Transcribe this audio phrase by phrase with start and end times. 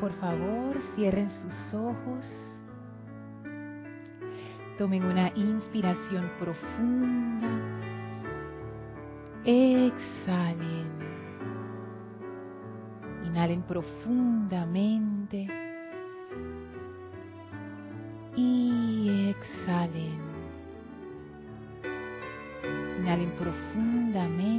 [0.00, 2.24] Por favor, cierren sus ojos.
[4.78, 7.48] Tomen una inspiración profunda.
[9.44, 10.86] Exhalen.
[13.24, 15.48] Inhalen profundamente.
[18.36, 20.20] Y exhalen.
[23.00, 24.57] Inhalen profundamente.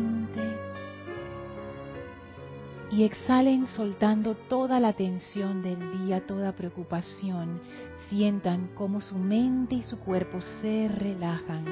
[2.99, 7.61] Y exhalen soltando toda la tensión del día, toda preocupación.
[8.09, 11.63] Sientan cómo su mente y su cuerpo se relajan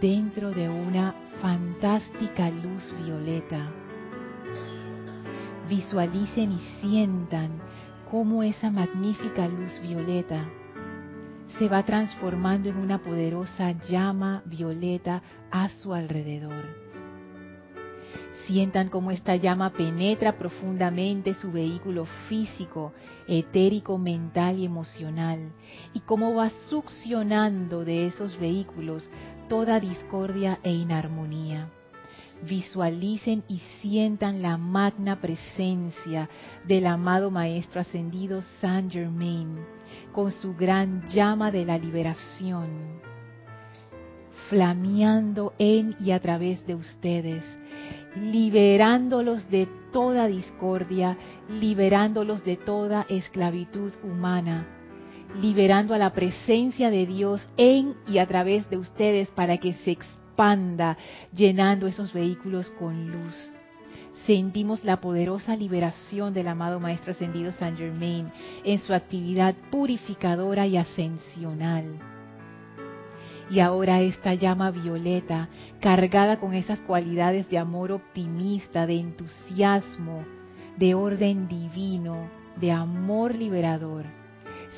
[0.00, 3.70] dentro de una fantástica luz violeta.
[5.68, 7.60] Visualicen y sientan
[8.10, 10.44] cómo esa magnífica luz violeta
[11.56, 16.85] se va transformando en una poderosa llama violeta a su alrededor
[18.46, 22.92] Sientan cómo esta llama penetra profundamente su vehículo físico,
[23.26, 25.50] etérico, mental y emocional,
[25.92, 29.10] y cómo va succionando de esos vehículos
[29.48, 31.70] toda discordia e inarmonía.
[32.42, 36.28] Visualicen y sientan la magna presencia
[36.64, 39.58] del amado Maestro Ascendido Saint Germain
[40.12, 43.00] con su gran llama de la liberación,
[44.48, 47.42] flameando en y a través de ustedes
[48.16, 51.16] liberándolos de toda discordia,
[51.48, 54.66] liberándolos de toda esclavitud humana,
[55.40, 59.90] liberando a la presencia de Dios en y a través de ustedes para que se
[59.92, 60.96] expanda,
[61.32, 63.52] llenando esos vehículos con luz.
[64.26, 68.32] Sentimos la poderosa liberación del amado Maestro Ascendido San Germain
[68.64, 72.15] en su actividad purificadora y ascensional
[73.48, 75.48] y ahora esta llama violeta,
[75.80, 80.24] cargada con esas cualidades de amor optimista, de entusiasmo,
[80.76, 84.04] de orden divino, de amor liberador,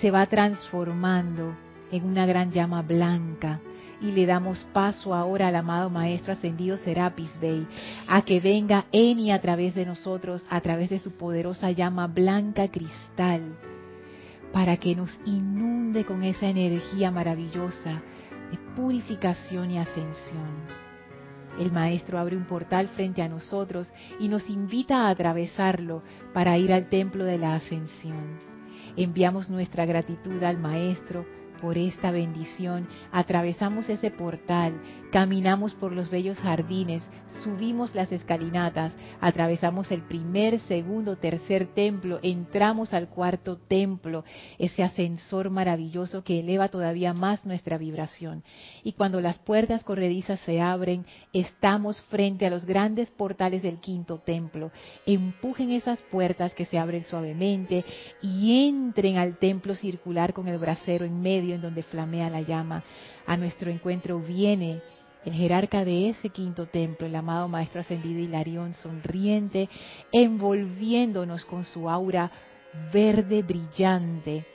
[0.01, 1.57] se va transformando
[1.91, 3.61] en una gran llama blanca.
[4.01, 7.67] Y le damos paso ahora al amado Maestro Ascendido Serapis Bey
[8.07, 12.07] a que venga en y a través de nosotros, a través de su poderosa llama
[12.07, 13.57] blanca cristal,
[14.53, 18.01] para que nos inunde con esa energía maravillosa
[18.51, 20.89] de purificación y ascensión.
[21.59, 26.73] El Maestro abre un portal frente a nosotros y nos invita a atravesarlo para ir
[26.73, 28.39] al templo de la ascensión.
[28.97, 31.27] Enviamos nuestra gratitud al Maestro
[31.61, 34.81] por esta bendición, atravesamos ese portal,
[35.13, 37.03] caminamos por los bellos jardines,
[37.43, 44.25] subimos las escalinatas, atravesamos el primer, segundo, tercer templo, entramos al cuarto templo,
[44.59, 48.43] ese ascensor maravilloso que eleva todavía más nuestra vibración.
[48.83, 54.19] Y cuando las puertas corredizas se abren, estamos frente a los grandes portales del quinto
[54.19, 54.71] templo.
[55.07, 57.85] Empujen esas puertas que se abren suavemente
[58.23, 62.83] y entren al templo circular con el brasero en medio en donde flamea la llama.
[63.27, 64.81] A nuestro encuentro viene
[65.25, 69.69] el jerarca de ese quinto templo, el amado Maestro Ascendido Hilarión, sonriente,
[70.13, 72.31] envolviéndonos con su aura
[72.93, 74.47] verde brillante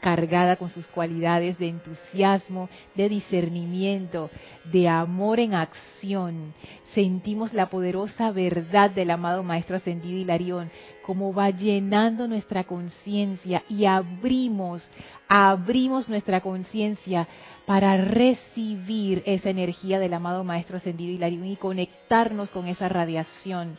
[0.00, 4.30] cargada con sus cualidades de entusiasmo, de discernimiento,
[4.64, 6.54] de amor en acción.
[6.94, 10.70] Sentimos la poderosa verdad del amado Maestro Ascendido Hilarión,
[11.04, 14.88] como va llenando nuestra conciencia y abrimos,
[15.28, 17.26] abrimos nuestra conciencia
[17.66, 23.78] para recibir esa energía del amado Maestro Ascendido Hilarión y conectarnos con esa radiación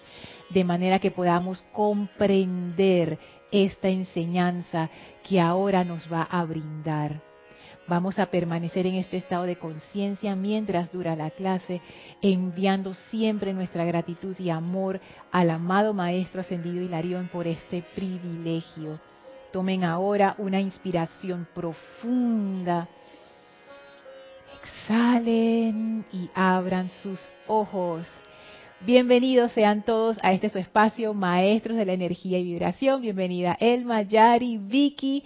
[0.50, 3.20] de manera que podamos comprender
[3.52, 4.90] esta enseñanza
[5.28, 7.22] que ahora nos va a brindar.
[7.88, 11.82] Vamos a permanecer en este estado de conciencia mientras dura la clase,
[12.22, 15.00] enviando siempre nuestra gratitud y amor
[15.32, 19.00] al amado Maestro Ascendido Hilarión por este privilegio.
[19.54, 22.90] Tomen ahora una inspiración profunda.
[24.62, 28.06] Exhalen y abran sus ojos.
[28.82, 33.02] Bienvenidos sean todos a este su espacio, Maestros de la Energía y Vibración.
[33.02, 35.24] Bienvenida Elma, Yari, Vicky,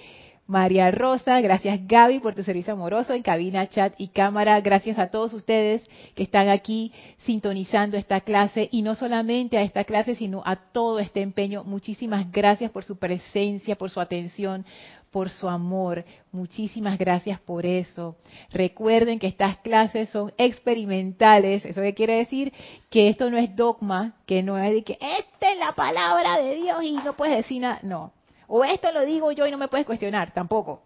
[0.48, 1.42] María Rosa.
[1.42, 4.62] Gracias Gaby por tu servicio amoroso en cabina, chat y cámara.
[4.62, 5.84] Gracias a todos ustedes
[6.16, 11.00] que están aquí sintonizando esta clase y no solamente a esta clase, sino a todo
[11.00, 11.66] este empeño.
[11.66, 14.66] Muchísimas gracias por su presencia, por su atención,
[15.12, 16.06] por su amor.
[16.32, 18.16] Muchísimas gracias por eso.
[18.52, 21.66] Recuerden que estas clases son experimentales.
[21.66, 22.54] ¿Eso qué quiere decir?
[22.90, 26.56] Que esto no es dogma, que no es de que esta es la palabra de
[26.56, 27.80] Dios y no puedes decir nada.
[27.84, 28.14] No.
[28.48, 30.34] O esto lo digo yo y no me puedes cuestionar.
[30.34, 30.82] Tampoco.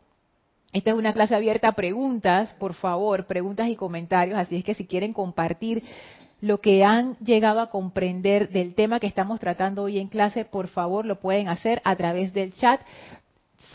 [0.74, 4.38] Esta es una clase abierta a preguntas, por favor, preguntas y comentarios.
[4.38, 5.84] Así es que si quieren compartir
[6.42, 10.68] lo que han llegado a comprender del tema que estamos tratando hoy en clase, por
[10.68, 12.82] favor lo pueden hacer a través del chat.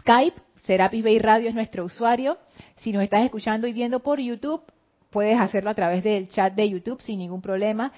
[0.00, 2.38] Skype, Serapis Bay Radio es nuestro usuario.
[2.78, 4.62] Si nos estás escuchando y viendo por YouTube,
[5.10, 7.92] puedes hacerlo a través del chat de YouTube sin ningún problema.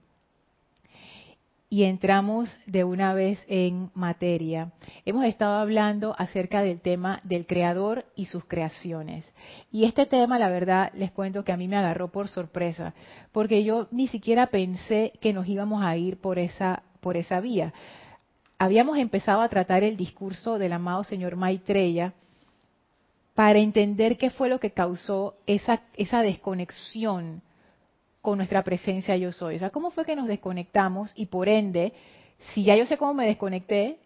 [1.69, 4.71] y entramos de una vez en materia.
[5.05, 9.31] Hemos estado hablando acerca del tema del creador y sus creaciones.
[9.71, 12.95] Y este tema, la verdad, les cuento que a mí me agarró por sorpresa,
[13.31, 17.71] porque yo ni siquiera pensé que nos íbamos a ir por esa, por esa vía.
[18.57, 22.13] Habíamos empezado a tratar el discurso del amado señor Maitreya
[23.35, 27.43] para entender qué fue lo que causó esa, esa desconexión
[28.21, 29.55] con nuestra presencia yo soy.
[29.55, 31.11] O sea, ¿cómo fue que nos desconectamos?
[31.15, 31.93] Y por ende,
[32.53, 33.97] si ya yo sé cómo me desconecté,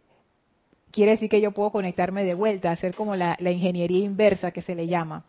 [0.92, 4.76] quiere decir que yo puedo conectarme de vuelta, hacer como la, ingeniería inversa que se
[4.76, 5.26] le llama.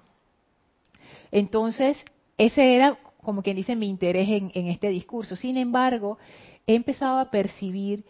[1.32, 2.04] Entonces,
[2.36, 5.34] ese era como quien dice mi interés en, en este discurso.
[5.34, 6.18] Sin embargo,
[6.66, 8.04] he empezado a percibir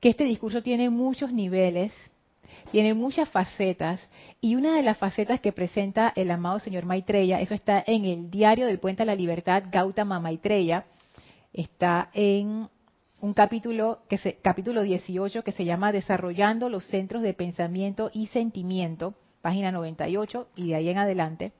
[0.00, 1.92] que este discurso tiene muchos niveles
[2.70, 4.00] tiene muchas facetas
[4.40, 8.30] y una de las facetas que presenta el amado señor Maitreya, eso está en el
[8.30, 10.86] diario del Puente a la Libertad, Gautama Maitreya,
[11.52, 12.68] está en
[13.20, 18.28] un capítulo, que se, capítulo 18 que se llama Desarrollando los centros de pensamiento y
[18.28, 21.52] sentimiento, página 98 y de ahí en adelante,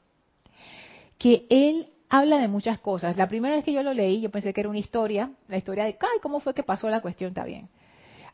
[1.19, 3.17] que él habla de muchas cosas.
[3.17, 5.85] La primera vez que yo lo leí, yo pensé que era una historia, la historia
[5.85, 7.29] de, ay, ¿cómo fue que pasó la cuestión?
[7.29, 7.69] Está bien.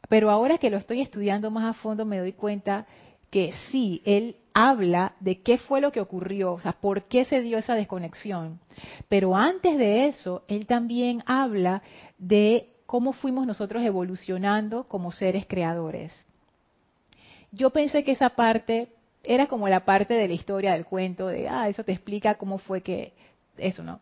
[0.09, 2.87] Pero ahora que lo estoy estudiando más a fondo me doy cuenta
[3.31, 7.43] que sí, él habla de qué fue lo que ocurrió, o sea, por qué se
[7.43, 8.61] dio esa desconexión.
[9.09, 11.83] Pero antes de eso, él también habla
[12.19, 16.13] de cómo fuimos nosotros evolucionando como seres creadores.
[17.53, 18.89] Yo pensé que esa parte
[19.23, 22.59] era como la parte de la historia del cuento, de, ah, eso te explica cómo
[22.59, 23.13] fue que,
[23.59, 24.01] eso no.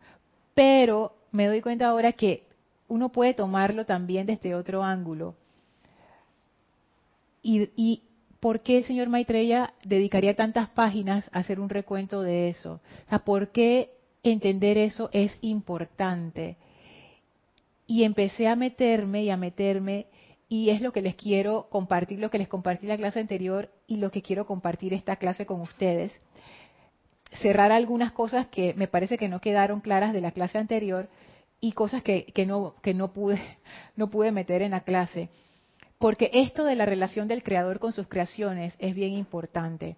[0.55, 2.47] Pero me doy cuenta ahora que
[2.89, 5.35] uno puede tomarlo también desde otro ángulo.
[7.45, 8.03] Y,
[8.41, 12.81] por qué el señor Maitreya dedicaría tantas páginas a hacer un recuento de eso?
[13.07, 13.91] O sea, ¿por qué
[14.23, 16.57] entender eso es importante?
[17.87, 20.07] Y empecé a meterme y a meterme
[20.49, 23.97] y es lo que les quiero compartir, lo que les compartí la clase anterior y
[23.97, 26.13] lo que quiero compartir esta clase con ustedes.
[27.43, 31.09] Cerrar algunas cosas que me parece que no quedaron claras de la clase anterior
[31.61, 32.75] y cosas que, que no,
[33.13, 33.41] pude,
[33.97, 35.29] no pude meter en la clase.
[36.05, 39.97] Porque esto de la relación del creador con sus creaciones es bien importante.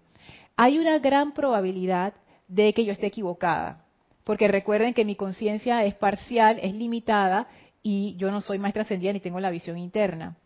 [0.55, 2.13] Hay una gran probabilidad
[2.47, 3.83] de que yo esté equivocada.
[4.23, 7.49] Porque recuerden que mi conciencia es parcial, es limitada
[7.83, 10.37] y yo no soy maestra ascendida ni tengo la visión interna.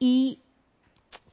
[0.00, 0.40] Y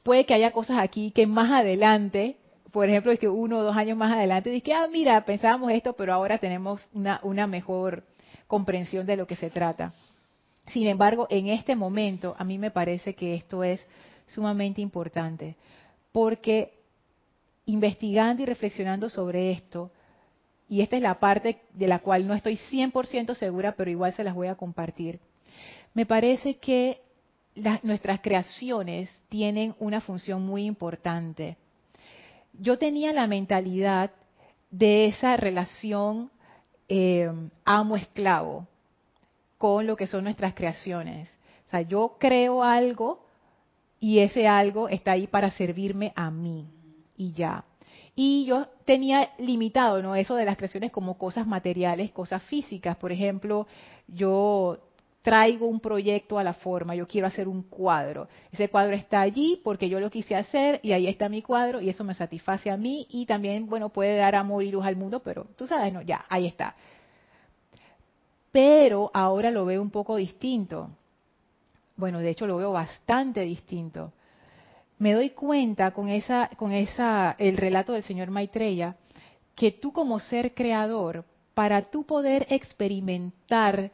[0.04, 2.36] puede que haya cosas aquí que más adelante,
[2.70, 5.94] por ejemplo, es que uno o dos años más adelante, que, ah, mira, pensábamos esto,
[5.94, 8.04] pero ahora tenemos una mejor
[8.46, 9.92] comprensión de lo que se trata.
[10.68, 13.84] Sin embargo, en este momento a mí me parece que esto es
[14.26, 15.56] sumamente importante,
[16.12, 16.72] porque
[17.66, 19.90] investigando y reflexionando sobre esto,
[20.68, 24.24] y esta es la parte de la cual no estoy 100% segura, pero igual se
[24.24, 25.20] las voy a compartir,
[25.94, 27.00] me parece que
[27.82, 31.56] nuestras creaciones tienen una función muy importante.
[32.52, 34.10] Yo tenía la mentalidad
[34.70, 36.30] de esa relación
[36.88, 37.30] eh,
[37.64, 38.66] amo-esclavo,
[39.58, 41.30] con lo que son nuestras creaciones.
[41.66, 43.24] O sea, yo creo algo
[43.98, 46.68] y ese algo está ahí para servirme a mí
[47.16, 47.64] y ya.
[48.14, 50.14] Y yo tenía limitado, ¿no?
[50.14, 52.96] Eso de las creaciones como cosas materiales, cosas físicas.
[52.96, 53.66] Por ejemplo,
[54.06, 54.78] yo
[55.22, 58.28] traigo un proyecto a la forma, yo quiero hacer un cuadro.
[58.52, 61.88] Ese cuadro está allí porque yo lo quise hacer y ahí está mi cuadro y
[61.88, 65.20] eso me satisface a mí y también, bueno, puede dar amor y luz al mundo,
[65.20, 66.76] pero tú sabes, no, ya, ahí está
[68.52, 70.90] pero ahora lo veo un poco distinto.
[71.96, 74.12] Bueno, de hecho lo veo bastante distinto.
[74.98, 78.96] Me doy cuenta con esa, con esa, el relato del señor Maitreya,
[79.54, 81.24] que tú como ser creador,
[81.54, 83.90] para tú poder experimentarte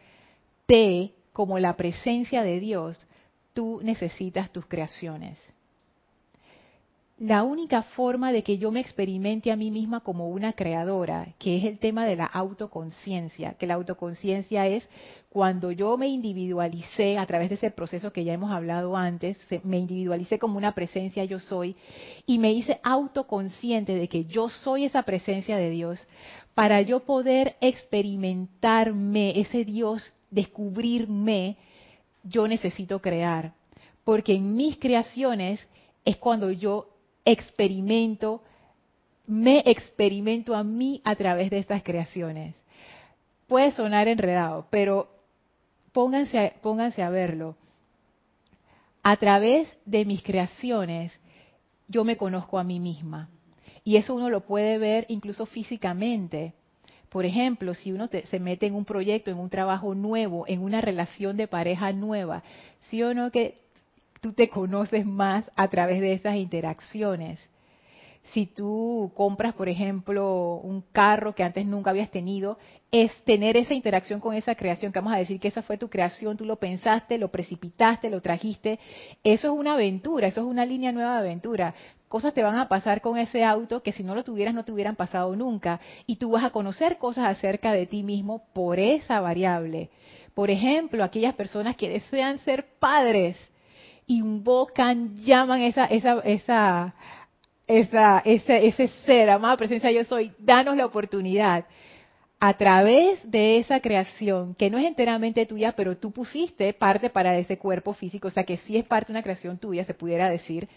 [1.33, 3.07] como la presencia de Dios,
[3.53, 5.39] tú necesitas tus creaciones.
[7.23, 11.57] La única forma de que yo me experimente a mí misma como una creadora, que
[11.57, 14.89] es el tema de la autoconciencia, que la autoconciencia es
[15.29, 19.79] cuando yo me individualicé a través de ese proceso que ya hemos hablado antes, me
[19.79, 21.77] individualicé como una presencia yo soy
[22.27, 26.05] y me hice autoconsciente de que yo soy esa presencia de Dios,
[26.57, 31.57] para yo poder experimentarme, ese Dios, descubrirme,
[32.25, 33.55] yo necesito crear.
[34.03, 35.65] Porque en mis creaciones
[36.05, 36.92] es cuando yo
[37.25, 38.43] experimento,
[39.27, 42.55] me experimento a mí a través de estas creaciones.
[43.47, 45.09] Puede sonar enredado, pero
[45.93, 47.57] pónganse pónganse a verlo.
[49.03, 51.19] A través de mis creaciones,
[51.89, 53.29] yo me conozco a mí misma.
[53.85, 56.55] Y eso uno lo puede ver incluso físicamente.
[57.09, 60.81] Por ejemplo, si uno se mete en un proyecto, en un trabajo nuevo, en una
[60.81, 62.43] relación de pareja nueva,
[62.83, 63.59] sí o no que
[64.23, 67.45] tú te conoces más a través de esas interacciones.
[68.33, 72.57] Si tú compras, por ejemplo, un carro que antes nunca habías tenido,
[72.93, 75.91] es tener esa interacción con esa creación, que vamos a decir que esa fue tu
[75.91, 78.79] creación, tú lo pensaste, lo precipitaste, lo trajiste.
[79.25, 81.75] Eso es una aventura, eso es una línea nueva de aventura.
[82.09, 84.71] Cosas te van a pasar con ese auto que si no lo tuvieras no te
[84.71, 85.81] hubieran pasado nunca.
[86.07, 89.91] Y tú vas a conocer cosas acerca de ti mismo por esa variable.
[90.33, 93.37] Por ejemplo, aquellas personas que desean ser padres
[94.19, 96.95] invocan, llaman esa, esa, esa,
[97.67, 101.65] esa, ese, ese ser, amada presencia yo soy, danos la oportunidad
[102.41, 107.39] a través de esa creación, que no es enteramente tuya, pero tú pusiste parte para
[107.39, 110.29] ese cuerpo físico, o sea que sí es parte de una creación tuya, se pudiera
[110.29, 110.69] decir,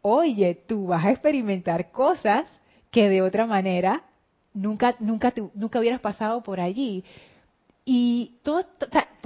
[0.00, 2.44] oye, tú vas a experimentar cosas
[2.90, 4.04] que de otra manera
[4.54, 7.04] nunca, nunca, nunca hubieras pasado por allí.
[7.84, 8.64] Y todo,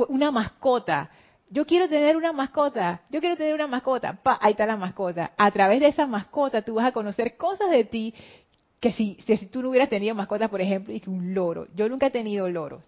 [0.09, 1.11] una mascota,
[1.51, 5.33] yo quiero tener una mascota, yo quiero tener una mascota, pa, ahí está la mascota.
[5.37, 8.15] A través de esa mascota tú vas a conocer cosas de ti
[8.81, 11.69] que si, si, tú no hubieras tenido mascotas, por ejemplo, y que un loro.
[11.75, 12.85] Yo nunca he tenido loros.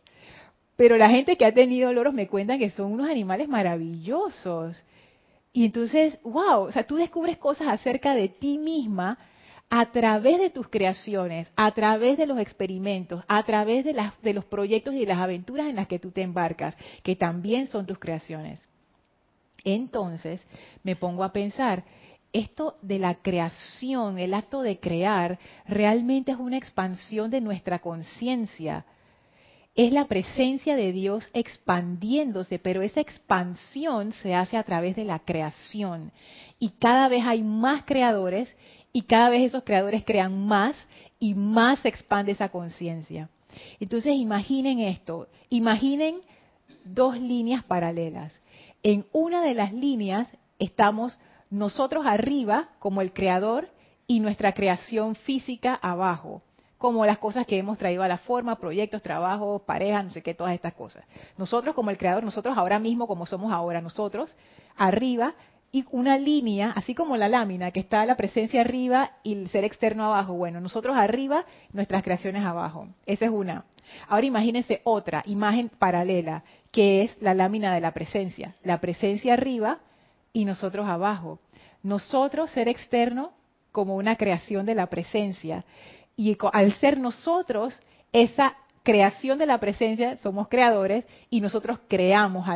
[0.76, 4.84] Pero la gente que ha tenido loros me cuentan que son unos animales maravillosos.
[5.54, 9.18] Y entonces, wow, o sea, tú descubres cosas acerca de ti misma
[9.68, 14.32] a través de tus creaciones, a través de los experimentos, a través de, las, de
[14.32, 17.87] los proyectos y de las aventuras en las que tú te embarcas, que también son
[17.87, 18.66] tus creaciones.
[19.64, 20.46] Entonces
[20.85, 21.85] me pongo a pensar,
[22.32, 28.85] esto de la creación, el acto de crear, realmente es una expansión de nuestra conciencia.
[29.76, 35.18] Es la presencia de Dios expandiéndose, pero esa expansión se hace a través de la
[35.18, 36.12] creación.
[36.59, 38.54] Y cada vez hay más creadores
[38.95, 40.75] y cada vez esos creadores crean más
[41.21, 43.28] y más se expande esa conciencia.
[43.78, 46.21] Entonces imaginen esto, imaginen
[46.85, 48.33] dos líneas paralelas.
[48.83, 50.26] En una de las líneas
[50.59, 51.18] estamos
[51.50, 53.68] nosotros arriba como el creador
[54.06, 56.42] y nuestra creación física abajo,
[56.78, 60.35] como las cosas que hemos traído a la forma, proyectos, trabajos, parejas, no sé qué,
[60.35, 61.04] todas estas cosas.
[61.38, 64.37] Nosotros como el creador, nosotros ahora mismo como somos ahora nosotros,
[64.76, 65.35] arriba
[65.73, 69.64] y una línea, así como la lámina, que está la presencia arriba y el ser
[69.64, 70.35] externo abajo.
[70.35, 72.88] Bueno, nosotros arriba, nuestras creaciones abajo.
[73.04, 73.64] Esa es una.
[74.09, 78.54] Ahora imagínense otra imagen paralela, que es la lámina de la presencia.
[78.62, 79.78] La presencia arriba
[80.33, 81.40] y nosotros abajo.
[81.83, 83.33] Nosotros, ser externo,
[83.73, 85.64] como una creación de la presencia.
[86.16, 87.78] Y al ser nosotros,
[88.12, 92.46] esa creación de la presencia, somos creadores y nosotros creamos,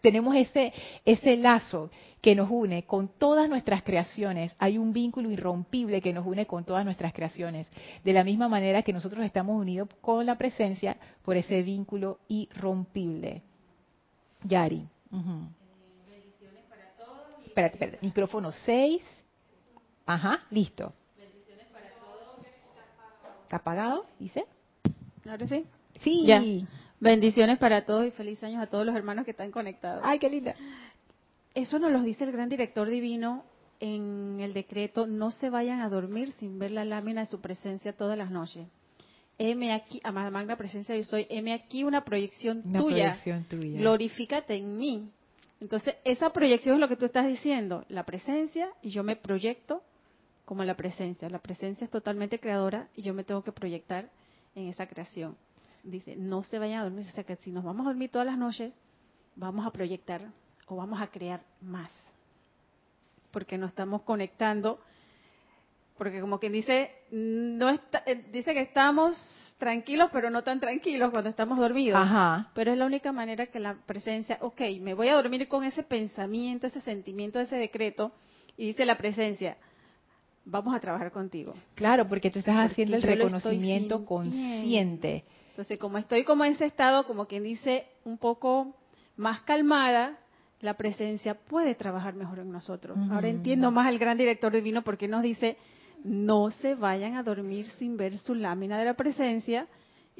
[0.00, 0.72] tenemos ese,
[1.04, 4.54] ese lazo que nos une con todas nuestras creaciones.
[4.58, 7.66] Hay un vínculo irrompible que nos une con todas nuestras creaciones.
[8.04, 13.42] De la misma manera que nosotros estamos unidos con la presencia por ese vínculo irrompible.
[14.42, 14.86] Yari.
[15.10, 17.44] Bendiciones para todos.
[17.44, 17.98] Espérate, espérate.
[18.02, 19.02] Micrófono 6.
[20.06, 20.92] Ajá, listo.
[23.50, 23.50] Bendiciones para todos.
[23.50, 24.06] ¿Está apagado?
[24.18, 24.44] ¿Dice?
[25.28, 25.64] Ahora sí.
[26.00, 26.66] Sí.
[27.00, 30.02] Bendiciones para todos y feliz años a todos los hermanos que están conectados.
[30.04, 30.54] Ay, qué linda.
[31.54, 33.44] Eso nos lo dice el gran director divino
[33.80, 37.94] en el decreto, no se vayan a dormir sin ver la lámina de su presencia
[37.94, 38.68] todas las noches.
[39.38, 42.96] M aquí, amada magna presencia yo soy, M aquí una proyección una tuya.
[43.22, 43.80] Proyección tuya.
[43.80, 45.10] Glorifícate en mí.
[45.60, 49.82] Entonces, esa proyección es lo que tú estás diciendo, la presencia, y yo me proyecto
[50.50, 51.30] como la presencia.
[51.30, 54.10] La presencia es totalmente creadora y yo me tengo que proyectar
[54.56, 55.36] en esa creación.
[55.84, 58.26] Dice, no se vayan a dormir, o sea que si nos vamos a dormir todas
[58.26, 58.72] las noches,
[59.36, 60.22] vamos a proyectar
[60.66, 61.92] o vamos a crear más.
[63.30, 64.80] Porque no estamos conectando,
[65.96, 71.12] porque como quien dice, no está, eh, dice que estamos tranquilos, pero no tan tranquilos
[71.12, 72.00] cuando estamos dormidos.
[72.54, 75.84] Pero es la única manera que la presencia, ok, me voy a dormir con ese
[75.84, 78.10] pensamiento, ese sentimiento, ese decreto,
[78.56, 79.56] y dice la presencia,
[80.50, 81.54] vamos a trabajar contigo.
[81.74, 85.24] Claro, porque tú estás haciendo el reconocimiento consciente.
[85.50, 88.74] Entonces, como estoy como en ese estado, como quien dice, un poco
[89.16, 90.18] más calmada,
[90.60, 92.98] la presencia puede trabajar mejor en nosotros.
[93.10, 95.56] Ahora entiendo más al gran director divino porque nos dice,
[96.04, 99.66] no se vayan a dormir sin ver su lámina de la presencia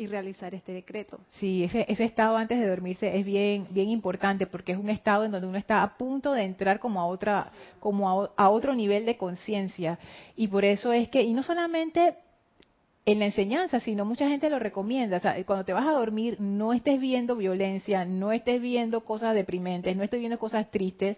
[0.00, 1.20] y realizar este decreto.
[1.32, 5.24] Sí, ese, ese estado antes de dormirse es bien bien importante porque es un estado
[5.24, 9.04] en donde uno está a punto de entrar como a otra como a, otro nivel
[9.04, 9.98] de conciencia
[10.36, 12.14] y por eso es que y no solamente
[13.04, 15.16] en la enseñanza, sino mucha gente lo recomienda.
[15.16, 19.34] O sea, cuando te vas a dormir, no estés viendo violencia, no estés viendo cosas
[19.34, 21.16] deprimentes, no estés viendo cosas tristes,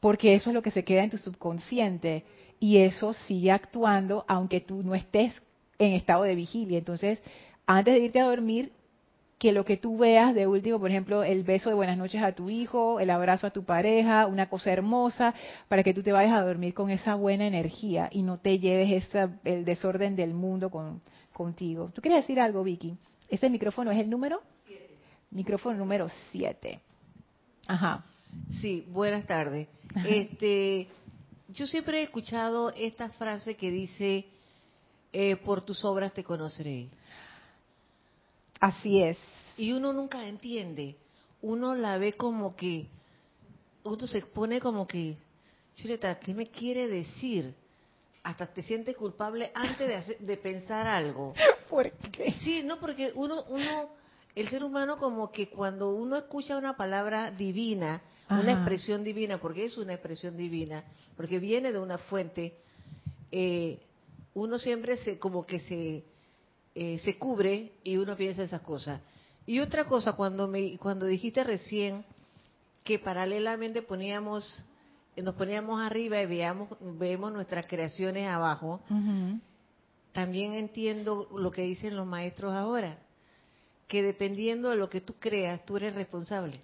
[0.00, 2.24] porque eso es lo que se queda en tu subconsciente
[2.58, 5.32] y eso sigue actuando aunque tú no estés
[5.78, 6.78] en estado de vigilia.
[6.78, 7.22] Entonces,
[7.66, 8.72] antes de irte a dormir,
[9.38, 12.32] que lo que tú veas de último, por ejemplo, el beso de buenas noches a
[12.32, 15.34] tu hijo, el abrazo a tu pareja, una cosa hermosa,
[15.68, 19.10] para que tú te vayas a dormir con esa buena energía y no te lleves
[19.44, 20.70] el desorden del mundo
[21.32, 21.90] contigo.
[21.94, 22.96] ¿Tú quieres decir algo, Vicky?
[23.28, 24.40] ¿Ese micrófono es el número?
[25.30, 26.80] Micrófono número 7.
[27.66, 28.04] Ajá.
[28.50, 29.68] Sí, buenas tardes.
[30.06, 30.88] Este,
[31.48, 34.26] yo siempre he escuchado esta frase que dice,
[35.12, 36.88] eh, por tus obras te conoceré.
[38.64, 39.18] Así es.
[39.58, 40.96] Y uno nunca entiende.
[41.42, 42.86] Uno la ve como que,
[43.82, 45.18] uno se expone como que,
[45.74, 47.54] Chuleta, ¿qué me quiere decir?
[48.22, 51.34] Hasta te sientes culpable antes de, de pensar algo.
[51.68, 52.32] ¿Por qué?
[52.42, 53.90] Sí, no, porque uno, uno,
[54.34, 59.66] el ser humano como que cuando uno escucha una palabra divina, una expresión divina, porque
[59.66, 60.84] es una expresión divina,
[61.18, 62.56] porque viene de una fuente,
[63.30, 63.78] eh,
[64.32, 66.13] uno siempre se como que se
[66.74, 69.00] eh, se cubre y uno piensa esas cosas.
[69.46, 72.04] Y otra cosa, cuando me cuando dijiste recién
[72.82, 74.64] que paralelamente poníamos
[75.16, 78.80] nos poníamos arriba y veamos vemos nuestras creaciones abajo,
[80.12, 82.98] también entiendo lo que dicen los maestros ahora,
[83.86, 86.60] que dependiendo de lo que tú creas, tú eres responsable.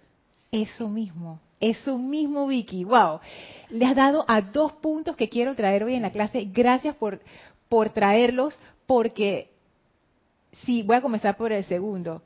[0.50, 2.84] Eso mismo, eso mismo, Vicky.
[2.84, 3.20] Wow.
[3.68, 6.48] Le has dado a dos puntos que quiero traer hoy en la clase.
[6.50, 7.20] Gracias por,
[7.68, 9.50] por traerlos, porque
[10.64, 12.22] sí, voy a comenzar por el segundo.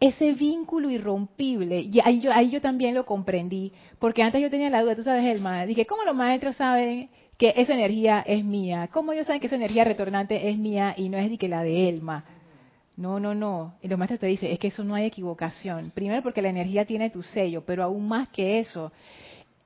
[0.00, 4.68] Ese vínculo irrompible, y ahí yo, ahí yo también lo comprendí, porque antes yo tenía
[4.70, 7.08] la duda, tú sabes, Elma, dije, ¿cómo los maestros saben
[7.38, 8.88] que esa energía es mía?
[8.92, 11.62] ¿Cómo ellos saben que esa energía retornante es mía y no es de que la
[11.62, 12.24] de Elma?
[12.96, 13.74] No, no, no.
[13.82, 15.90] Y los maestros te dicen, es que eso no hay equivocación.
[15.94, 18.92] Primero porque la energía tiene tu sello, pero aún más que eso,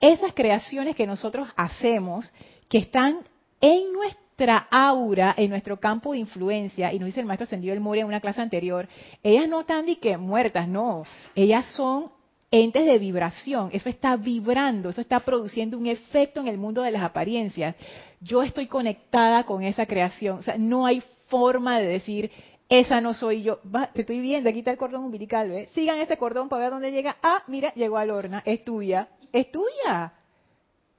[0.00, 2.32] esas creaciones que nosotros hacemos,
[2.68, 3.18] que están
[3.60, 7.74] en nuestra nuestra aura, en nuestro campo de influencia, y nos dice el maestro Ascendido
[7.74, 8.88] el Moria en una clase anterior,
[9.20, 11.04] ellas no están ni que muertas, no.
[11.34, 12.12] Ellas son
[12.48, 13.70] entes de vibración.
[13.72, 17.74] Eso está vibrando, eso está produciendo un efecto en el mundo de las apariencias.
[18.20, 20.38] Yo estoy conectada con esa creación.
[20.38, 22.30] O sea, no hay forma de decir,
[22.68, 23.58] esa no soy yo.
[23.92, 25.68] te estoy viendo, aquí está el cordón umbilical, ¿ves?
[25.70, 27.16] Sigan ese cordón para ver dónde llega.
[27.24, 29.08] Ah, mira, llegó a Lorna, es tuya.
[29.32, 30.12] Es tuya.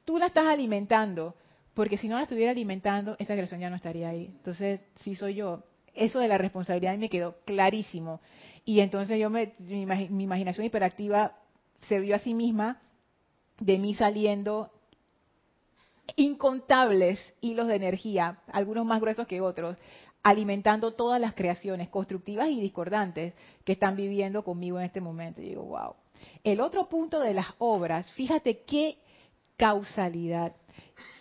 [0.03, 1.35] Tú la estás alimentando.
[1.79, 4.25] Porque si no la estuviera alimentando, esa creación ya no estaría ahí.
[4.25, 5.63] Entonces, sí soy yo.
[5.93, 8.19] Eso de la responsabilidad me quedó clarísimo.
[8.65, 11.37] Y entonces yo me, mi, mi imaginación hiperactiva
[11.87, 12.81] se vio a sí misma
[13.59, 14.73] de mí saliendo
[16.17, 19.77] incontables hilos de energía, algunos más gruesos que otros,
[20.21, 25.41] alimentando todas las creaciones constructivas y discordantes que están viviendo conmigo en este momento.
[25.41, 25.95] Y digo, wow.
[26.43, 28.97] El otro punto de las obras, fíjate qué
[29.55, 30.53] causalidad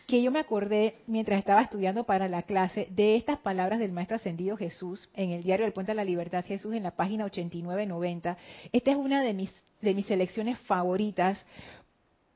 [0.08, 4.16] que yo me acordé mientras estaba estudiando para la clase de estas palabras del Maestro
[4.16, 8.38] Ascendido Jesús en el diario del Puente a la Libertad Jesús en la página 89-90.
[8.72, 11.38] Esta es una de mis, de mis selecciones favoritas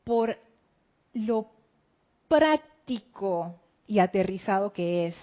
[0.05, 0.37] por
[1.15, 1.47] lo
[2.29, 5.17] práctico y aterrizado que es.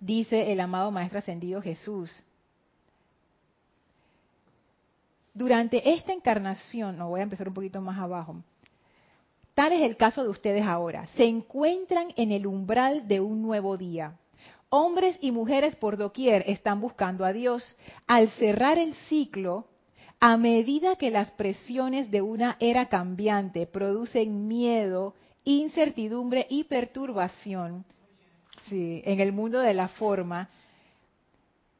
[0.00, 2.24] Dice el amado Maestro Ascendido Jesús.
[5.32, 8.42] Durante esta encarnación, no voy a empezar un poquito más abajo,
[9.60, 11.06] Tal es el caso de ustedes ahora.
[11.18, 14.16] Se encuentran en el umbral de un nuevo día.
[14.70, 17.76] Hombres y mujeres por doquier están buscando a Dios.
[18.06, 19.66] Al cerrar el ciclo,
[20.18, 27.84] a medida que las presiones de una era cambiante producen miedo, incertidumbre y perturbación
[28.70, 30.48] en el mundo de la forma,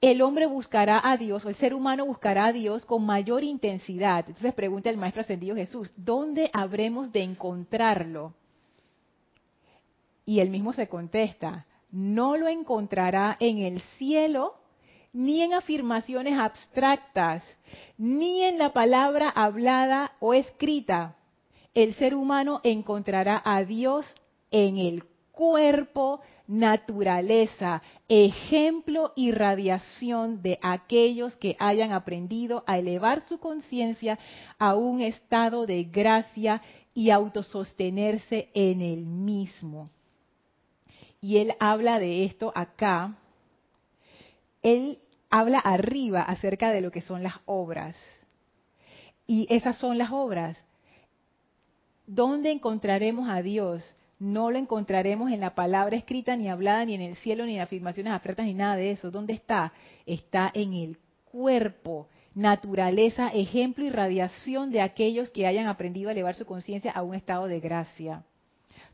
[0.00, 4.24] el hombre buscará a Dios, o el ser humano buscará a Dios con mayor intensidad.
[4.26, 8.32] Entonces pregunta el Maestro Ascendido Jesús, ¿dónde habremos de encontrarlo?
[10.24, 14.54] Y él mismo se contesta, no lo encontrará en el cielo,
[15.12, 17.42] ni en afirmaciones abstractas,
[17.98, 21.16] ni en la palabra hablada o escrita.
[21.74, 24.06] El ser humano encontrará a Dios
[24.50, 33.38] en el cuerpo, naturaleza, ejemplo y radiación de aquellos que hayan aprendido a elevar su
[33.38, 34.18] conciencia
[34.58, 36.60] a un estado de gracia
[36.94, 39.90] y autosostenerse en el mismo.
[41.20, 43.16] Y él habla de esto acá.
[44.62, 47.96] Él habla arriba acerca de lo que son las obras.
[49.26, 50.58] Y esas son las obras.
[52.06, 53.84] ¿Dónde encontraremos a Dios?
[54.20, 57.62] No lo encontraremos en la palabra escrita, ni hablada, ni en el cielo, ni en
[57.62, 59.10] afirmaciones abstractas, ni nada de eso.
[59.10, 59.72] ¿Dónde está?
[60.04, 66.34] Está en el cuerpo, naturaleza, ejemplo y radiación de aquellos que hayan aprendido a elevar
[66.34, 68.22] su conciencia a un estado de gracia.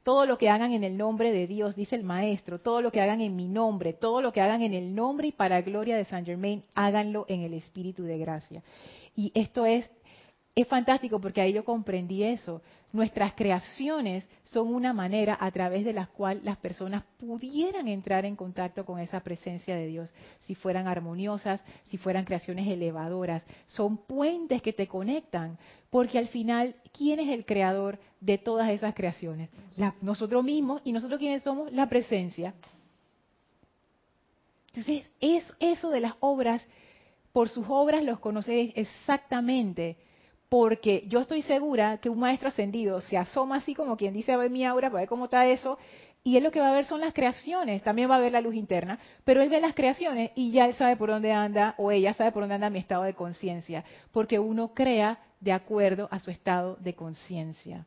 [0.05, 3.01] Todo lo que hagan en el nombre de Dios, dice el maestro, todo lo que
[3.01, 6.05] hagan en mi nombre, todo lo que hagan en el nombre y para gloria de
[6.05, 8.63] San Germain, háganlo en el espíritu de gracia.
[9.17, 9.91] Y esto es
[10.57, 12.63] es fantástico porque ahí yo comprendí eso.
[12.97, 18.37] Nuestras creaciones son una manera a través de la cual las personas pudieran entrar en
[18.37, 20.11] contacto con esa presencia de Dios,
[20.47, 23.45] si fueran armoniosas, si fueran creaciones elevadoras.
[23.67, 25.59] Son puentes que te conectan,
[25.91, 29.51] porque al final, ¿quién es el creador de todas esas creaciones?
[30.01, 31.71] nosotros mismos, y nosotros quiénes somos?
[31.75, 32.55] La presencia.
[34.69, 36.67] Entonces, es eso de las obras,
[37.35, 39.99] por sus obras los conoces exactamente
[40.49, 44.37] porque yo estoy segura que un maestro ascendido se asoma así como quien dice a
[44.37, 45.79] ver mi aura para ver cómo está eso,
[46.23, 48.41] y él lo que va a ver son las creaciones, también va a ver la
[48.41, 51.93] luz interna, pero él ve las creaciones y ya él sabe por dónde anda, o
[51.93, 56.19] ella sabe por dónde anda mi estado de conciencia, porque uno crea de acuerdo a
[56.19, 57.87] su estado de conciencia.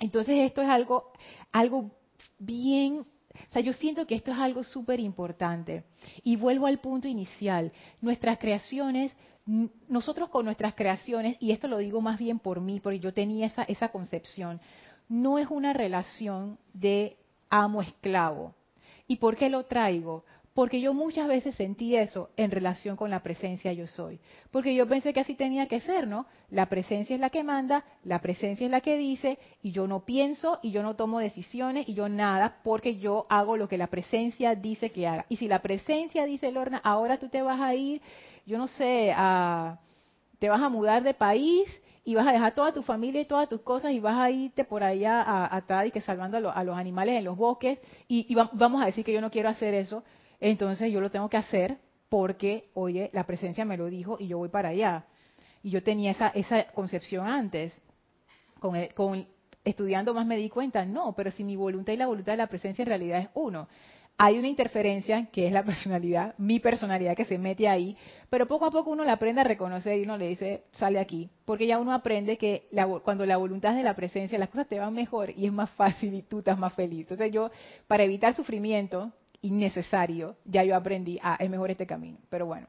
[0.00, 1.12] Entonces esto es algo,
[1.52, 1.90] algo
[2.38, 3.06] bien
[3.50, 5.84] o sea, yo siento que esto es algo súper importante.
[6.22, 7.72] Y vuelvo al punto inicial.
[8.00, 9.14] Nuestras creaciones
[9.46, 13.46] nosotros con nuestras creaciones, y esto lo digo más bien por mí, porque yo tenía
[13.46, 14.60] esa, esa concepción,
[15.08, 17.16] no es una relación de
[17.48, 18.54] amo-esclavo.
[19.06, 20.24] ¿Y por qué lo traigo?
[20.56, 24.18] Porque yo muchas veces sentí eso en relación con la presencia yo soy.
[24.50, 26.24] Porque yo pensé que así tenía que ser, ¿no?
[26.48, 30.06] La presencia es la que manda, la presencia es la que dice, y yo no
[30.06, 33.88] pienso, y yo no tomo decisiones, y yo nada, porque yo hago lo que la
[33.88, 35.26] presencia dice que haga.
[35.28, 38.00] Y si la presencia dice, Lorna, ahora tú te vas a ir,
[38.46, 39.78] yo no sé, a,
[40.38, 41.68] te vas a mudar de país,
[42.02, 44.64] y vas a dejar toda tu familia y todas tus cosas y vas a irte
[44.64, 48.80] por allá a, a y que salvando a, los animales en los bosques y, vamos
[48.80, 50.04] a decir que yo no quiero hacer eso
[50.40, 54.38] entonces yo lo tengo que hacer porque, oye, la presencia me lo dijo y yo
[54.38, 55.06] voy para allá.
[55.62, 57.82] Y yo tenía esa, esa concepción antes.
[58.60, 59.26] Con, con
[59.66, 62.46] estudiando más me di cuenta, no, pero si mi voluntad y la voluntad de la
[62.46, 63.68] presencia en realidad es uno.
[64.18, 67.96] Hay una interferencia que es la personalidad, mi personalidad que se mete ahí,
[68.30, 71.28] pero poco a poco uno la aprende a reconocer y uno le dice, sale aquí,
[71.44, 72.68] porque ya uno aprende que
[73.02, 75.68] cuando la voluntad es de la presencia, las cosas te van mejor y es más
[75.70, 77.00] fácil y tú estás más feliz.
[77.00, 77.50] Entonces yo,
[77.88, 79.12] para evitar sufrimiento,
[80.44, 82.18] ya yo aprendí, ah, es mejor este camino.
[82.30, 82.66] Pero bueno.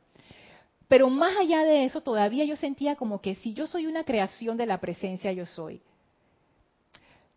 [0.87, 4.57] Pero más allá de eso, todavía yo sentía como que si yo soy una creación
[4.57, 5.81] de la presencia yo soy,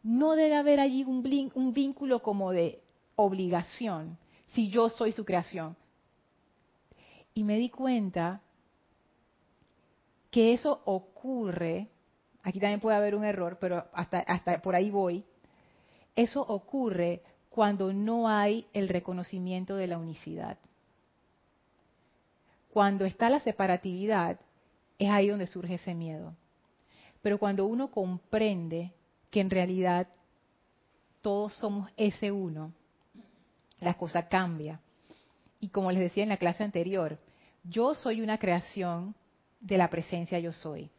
[0.02, 2.80] no debe haber allí un, un vínculo como de
[3.16, 4.16] obligación,
[4.48, 5.76] si yo soy su creación.
[7.34, 8.40] Y me di cuenta
[10.30, 11.88] que eso ocurre,
[12.42, 15.24] aquí también puede haber un error, pero hasta, hasta por ahí voy,
[16.14, 20.56] eso ocurre cuando no hay el reconocimiento de la unicidad.
[22.72, 24.38] Cuando está la separatividad,
[24.98, 26.34] es ahí donde surge ese miedo.
[27.20, 28.92] Pero cuando uno comprende
[29.30, 30.06] que en realidad
[31.20, 32.72] todos somos ese uno,
[33.80, 34.80] la cosa cambia.
[35.58, 37.18] Y como les decía en la clase anterior,
[37.64, 39.14] yo soy una creación
[39.60, 40.90] de la presencia yo soy.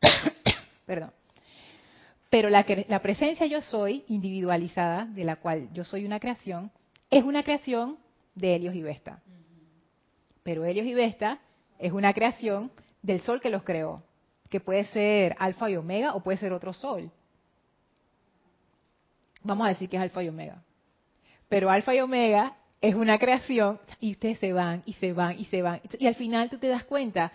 [0.86, 1.12] Perdón.
[2.30, 6.70] Pero la, la presencia yo soy, individualizada, de la cual yo soy una creación,
[7.10, 7.98] es una creación
[8.34, 9.20] de Helios y Vesta.
[10.44, 11.40] Pero Helios y Vesta
[11.78, 12.70] es una creación
[13.02, 14.02] del sol que los creó,
[14.48, 17.10] que puede ser alfa y omega o puede ser otro sol.
[19.42, 20.62] Vamos a decir que es alfa y omega.
[21.48, 25.46] Pero alfa y omega es una creación y ustedes se van y se van y
[25.46, 25.80] se van.
[25.98, 27.32] Y al final tú te das cuenta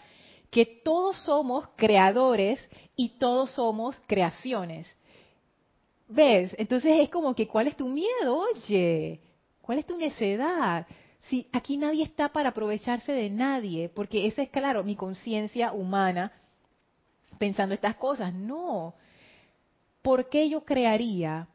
[0.50, 2.60] que todos somos creadores
[2.96, 4.88] y todos somos creaciones.
[6.08, 6.56] ¿Ves?
[6.58, 8.38] Entonces es como que, ¿cuál es tu miedo?
[8.38, 9.20] Oye,
[9.62, 10.86] ¿cuál es tu necedad?
[11.30, 16.32] Si aquí nadie está para aprovecharse de nadie, porque esa es, claro, mi conciencia humana
[17.38, 18.34] pensando estas cosas.
[18.34, 18.94] No.
[20.02, 21.48] ¿Por qué yo crearía?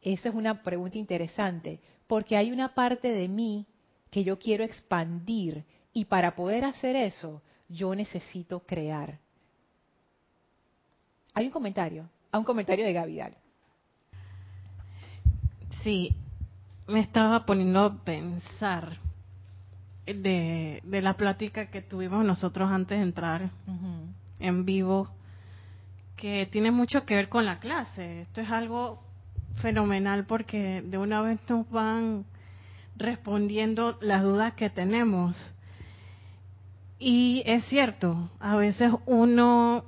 [0.00, 1.80] Esa es una pregunta interesante.
[2.06, 3.66] Porque hay una parte de mí
[4.10, 9.18] que yo quiero expandir y para poder hacer eso, yo necesito crear.
[11.34, 13.36] Hay un comentario, a un comentario de Gavidal.
[15.82, 16.14] Sí,
[16.88, 18.98] me estaba poniendo a pensar
[20.06, 23.50] de, la plática que tuvimos nosotros antes de entrar
[24.40, 25.08] en vivo,
[26.16, 28.22] que tiene mucho que ver con la clase.
[28.22, 29.02] Esto es algo
[29.60, 32.24] fenomenal porque de una vez nos van
[32.96, 35.36] respondiendo las dudas que tenemos.
[36.98, 39.84] Y es cierto, a veces uno,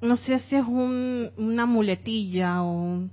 [0.00, 3.04] no sé si es una muletilla o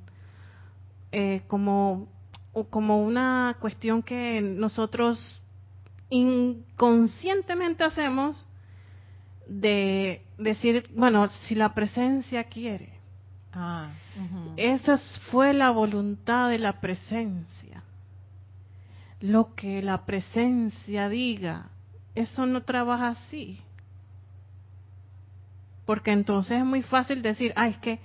[1.11, 2.07] eh, como,
[2.53, 5.19] o como una cuestión que nosotros
[6.09, 8.45] inconscientemente hacemos
[9.47, 12.93] de decir, bueno, si la presencia quiere.
[13.53, 13.91] Ah,
[14.57, 14.97] Esa
[15.31, 17.83] fue la voluntad de la presencia.
[19.21, 21.69] Lo que la presencia diga,
[22.15, 23.59] eso no trabaja así.
[25.85, 27.99] Porque entonces es muy fácil decir, ah, es que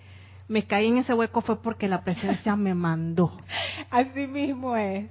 [0.49, 3.39] me caí en ese hueco fue porque la presencia me mandó.
[3.91, 5.09] Así mismo es.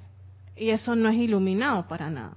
[0.58, 2.36] Y eso no es iluminado para nada.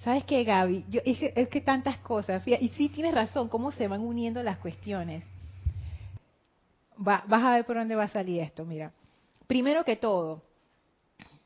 [0.00, 0.86] ¿Sabes qué, Gaby?
[0.88, 5.24] Yo, es, que, tantas cosas, y sí tienes razón, cómo se van uniendo las cuestiones.
[6.96, 8.92] vas a ver por dónde va a salir esto, mira.
[9.46, 10.42] Primero que todo,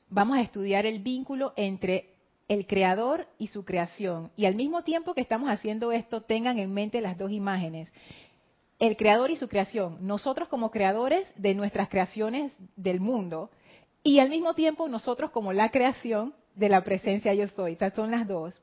[0.09, 2.12] vamos a estudiar el vínculo entre
[2.53, 4.31] el creador y su creación.
[4.37, 7.91] Y al mismo tiempo que estamos haciendo esto, tengan en mente las dos imágenes.
[8.79, 13.51] El creador y su creación, nosotros como creadores de nuestras creaciones del mundo,
[14.03, 17.73] y al mismo tiempo nosotros como la creación de la presencia yo soy.
[17.73, 18.61] Estas son las dos.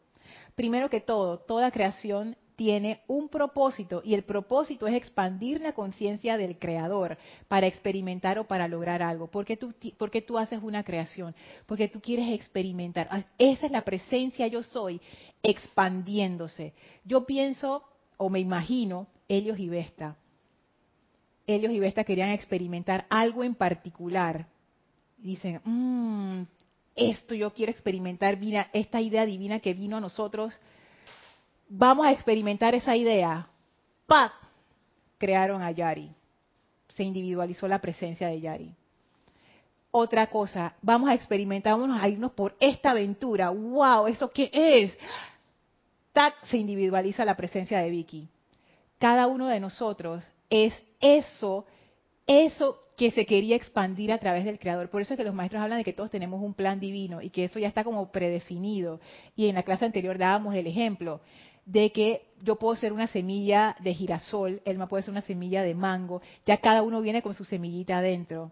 [0.54, 6.36] Primero que todo, toda creación tiene un propósito y el propósito es expandir la conciencia
[6.36, 7.18] del creador
[7.48, 9.28] para experimentar o para lograr algo.
[9.28, 11.34] Porque tú, porque tú haces una creación,
[11.66, 13.08] porque tú quieres experimentar.
[13.12, 15.00] Ah, esa es la presencia yo soy
[15.42, 16.74] expandiéndose.
[17.06, 17.82] Yo pienso
[18.18, 20.18] o me imagino Helios y Vesta.
[21.48, 24.48] Helios y Vesta querían experimentar algo en particular.
[25.18, 26.42] Dicen, mmm,
[26.94, 28.38] esto yo quiero experimentar,
[28.74, 30.54] esta idea divina que vino a nosotros,
[31.70, 33.48] vamos a experimentar esa idea.
[34.08, 34.34] ¡Pac!
[35.18, 36.12] Crearon a Yari.
[36.96, 38.76] Se individualizó la presencia de Yari.
[39.92, 43.50] Otra cosa, vamos a experimentar, vamos a irnos por esta aventura.
[43.50, 44.08] ¡Wow!
[44.08, 44.98] ¿Eso qué es?
[46.12, 46.36] ¡Tac!
[46.46, 48.28] Se individualiza la presencia de Vicky.
[48.98, 51.66] Cada uno de nosotros es eso,
[52.28, 54.90] eso que se quería expandir a través del creador.
[54.90, 57.30] Por eso es que los maestros hablan de que todos tenemos un plan divino y
[57.30, 59.00] que eso ya está como predefinido.
[59.38, 61.22] Y en la clase anterior dábamos el ejemplo
[61.70, 65.76] de que yo puedo ser una semilla de girasol, Elma puede ser una semilla de
[65.76, 68.52] mango, ya cada uno viene con su semillita adentro.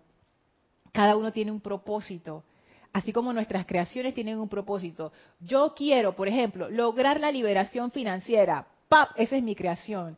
[0.92, 2.44] Cada uno tiene un propósito.
[2.94, 5.12] Así como nuestras creaciones tienen un propósito.
[5.40, 8.68] Yo quiero, por ejemplo, lograr la liberación financiera.
[8.88, 9.10] ¡Pap!
[9.18, 10.18] Esa es mi creación.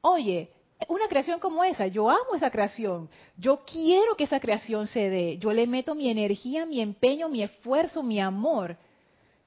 [0.00, 0.50] Oye,
[0.88, 5.38] una creación como esa, yo amo esa creación, yo quiero que esa creación se dé,
[5.38, 8.76] yo le meto mi energía, mi empeño, mi esfuerzo, mi amor.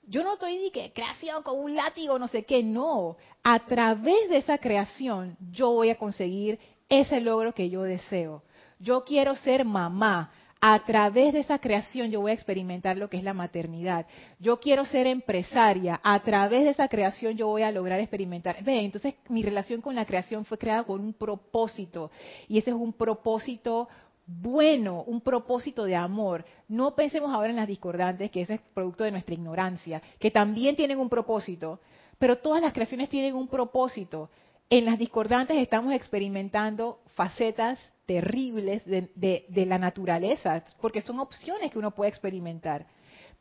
[0.07, 3.17] Yo no estoy que creación con un látigo, no sé qué, no.
[3.43, 8.43] A través de esa creación yo voy a conseguir ese logro que yo deseo.
[8.79, 10.31] Yo quiero ser mamá,
[10.65, 14.05] a través de esa creación yo voy a experimentar lo que es la maternidad.
[14.39, 18.63] Yo quiero ser empresaria, a través de esa creación yo voy a lograr experimentar.
[18.63, 22.11] Ve, entonces mi relación con la creación fue creada con un propósito
[22.47, 23.89] y ese es un propósito
[24.25, 26.45] bueno, un propósito de amor.
[26.67, 30.75] No pensemos ahora en las discordantes, que ese es producto de nuestra ignorancia, que también
[30.75, 31.79] tienen un propósito,
[32.17, 34.29] pero todas las creaciones tienen un propósito.
[34.69, 41.91] En las discordantes estamos experimentando facetas terribles de, la naturaleza, porque son opciones que uno
[41.91, 42.85] puede experimentar.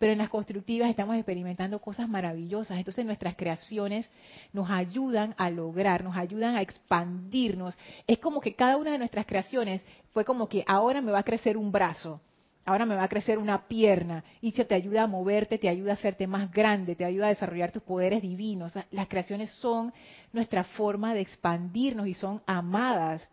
[0.03, 2.77] Pero en las constructivas estamos experimentando cosas maravillosas.
[2.77, 4.11] Entonces nuestras creaciones
[4.53, 7.79] nos ayudan a lograr, nos ayudan a expandirnos.
[8.09, 9.81] Es como que cada una de nuestras creaciones
[10.13, 12.21] fue como que ahora me va a crecer un brazo,
[12.65, 15.93] ahora me va a crecer una pierna y se te ayuda a moverte, te ayuda
[15.93, 18.73] a hacerte más grande, te ayuda a desarrollar tus poderes divinos.
[18.91, 19.93] Las creaciones son
[20.33, 23.31] nuestra forma de expandirnos y son amadas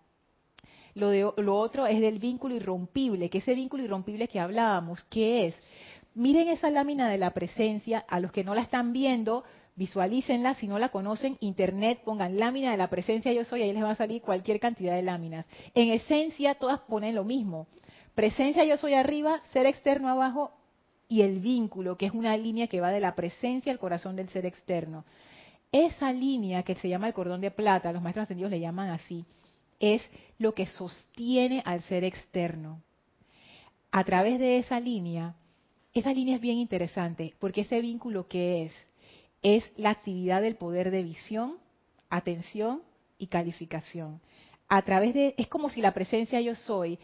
[0.95, 5.47] lo, de, lo otro es del vínculo irrompible, que ese vínculo irrompible que hablábamos, ¿qué
[5.47, 5.63] es?
[6.15, 9.43] Miren esa lámina de la presencia, a los que no la están viendo,
[9.75, 13.83] visualícenla, si no la conocen, internet, pongan lámina de la presencia yo soy, ahí les
[13.83, 15.45] va a salir cualquier cantidad de láminas.
[15.73, 17.67] En esencia, todas ponen lo mismo.
[18.15, 20.51] Presencia yo soy arriba, ser externo abajo
[21.07, 24.29] y el vínculo, que es una línea que va de la presencia al corazón del
[24.29, 25.05] ser externo.
[25.71, 29.23] Esa línea que se llama el cordón de plata, los maestros ascendidos le llaman así,
[29.79, 30.01] es
[30.37, 32.81] lo que sostiene al ser externo.
[33.91, 35.35] A través de esa línea,
[35.93, 38.73] esa línea es bien interesante, porque ese vínculo que es,
[39.41, 41.57] es la actividad del poder de visión,
[42.09, 42.81] atención
[43.17, 44.21] y calificación.
[44.67, 46.99] A través de, es como si la presencia yo soy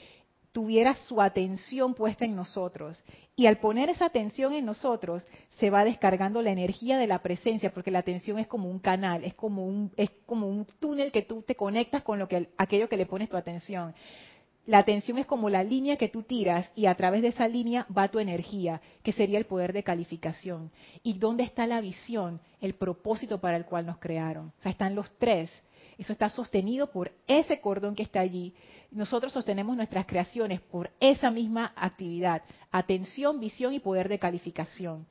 [0.56, 3.04] tuviera su atención puesta en nosotros.
[3.36, 5.26] Y al poner esa atención en nosotros,
[5.60, 9.26] se va descargando la energía de la presencia, porque la atención es como un canal,
[9.26, 12.88] es como un, es como un túnel que tú te conectas con lo que, aquello
[12.88, 13.94] que le pones tu atención.
[14.66, 17.86] La atención es como la línea que tú tiras y a través de esa línea
[17.96, 20.72] va tu energía, que sería el poder de calificación.
[21.04, 22.42] ¿Y dónde está la visión?
[22.62, 24.48] El propósito para el cual nos crearon.
[24.58, 25.52] O sea, están los tres.
[26.00, 28.56] Eso está sostenido por ese cordón que está allí.
[28.90, 32.42] Nosotros sostenemos nuestras creaciones por esa misma actividad.
[32.72, 35.06] Atención, visión y poder de calificación.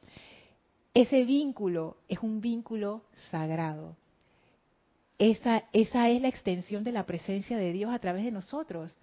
[0.94, 3.96] Ese vínculo es un vínculo sagrado.
[5.18, 8.96] Esa, esa es la extensión de la presencia de Dios a través de nosotros.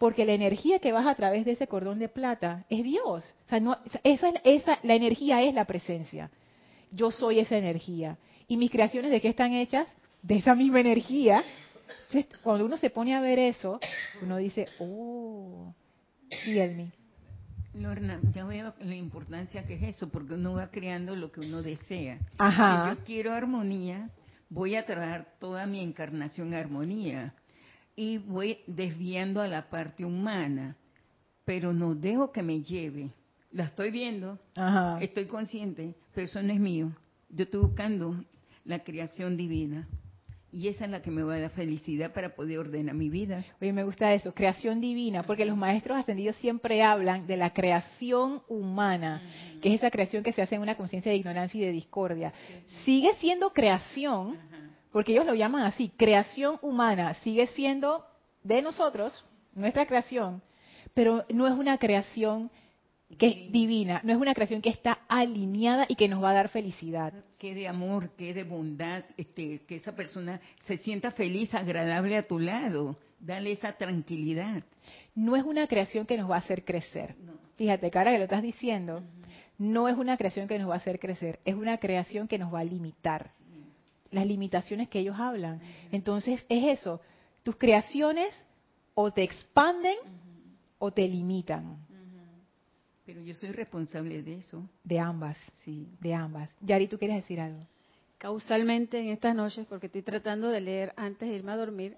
[0.00, 3.22] Porque la energía que baja a través de ese cordón de plata es Dios.
[3.46, 6.28] O sea, no, esa, esa, la energía es la presencia.
[6.90, 8.18] Yo soy esa energía.
[8.48, 9.86] ¿Y mis creaciones de qué están hechas?
[10.22, 11.42] de esa misma energía.
[12.42, 13.80] cuando uno se pone a ver eso,
[14.22, 15.74] uno dice, oh,
[16.44, 16.92] sí, Elmi.
[17.74, 21.62] Lorna, ya veo la importancia que es eso, porque uno va creando lo que uno
[21.62, 22.18] desea.
[22.36, 22.90] Ajá.
[22.90, 24.10] Si yo quiero armonía,
[24.48, 27.32] voy a traer toda mi encarnación armonía
[27.96, 30.76] y voy desviando a la parte humana,
[31.44, 33.10] pero no dejo que me lleve.
[33.52, 34.38] La estoy viendo,
[35.00, 36.92] estoy consciente, pero eso no es mío.
[37.28, 38.24] Yo estoy buscando
[38.64, 39.88] la creación divina.
[40.52, 43.44] Y esa es la que me va a dar felicidad para poder ordenar mi vida.
[43.60, 48.42] Oye, me gusta eso, creación divina, porque los maestros ascendidos siempre hablan de la creación
[48.48, 49.22] humana,
[49.62, 52.32] que es esa creación que se hace en una conciencia de ignorancia y de discordia.
[52.84, 54.38] Sigue siendo creación,
[54.92, 58.04] porque ellos lo llaman así, creación humana, sigue siendo
[58.42, 59.24] de nosotros,
[59.54, 60.42] nuestra creación,
[60.94, 62.50] pero no es una creación
[63.18, 66.34] que es divina, no es una creación que está alineada y que nos va a
[66.34, 67.12] dar felicidad.
[67.38, 72.22] Que de amor, que de bondad, este, que esa persona se sienta feliz, agradable a
[72.22, 74.62] tu lado, dale esa tranquilidad.
[75.14, 77.16] No es una creación que nos va a hacer crecer.
[77.56, 79.02] Fíjate, cara, que lo estás diciendo,
[79.58, 82.52] no es una creación que nos va a hacer crecer, es una creación que nos
[82.54, 83.32] va a limitar.
[84.10, 85.60] Las limitaciones que ellos hablan.
[85.92, 87.00] Entonces, es eso,
[87.42, 88.34] tus creaciones
[88.94, 89.96] o te expanden
[90.78, 91.78] o te limitan.
[93.06, 94.68] Pero yo soy responsable de eso.
[94.84, 96.48] De ambas, sí, de ambas.
[96.60, 97.58] Yari, ¿tú quieres decir algo?
[98.18, 101.96] Causalmente en estas noches, porque estoy tratando de leer antes de irme a dormir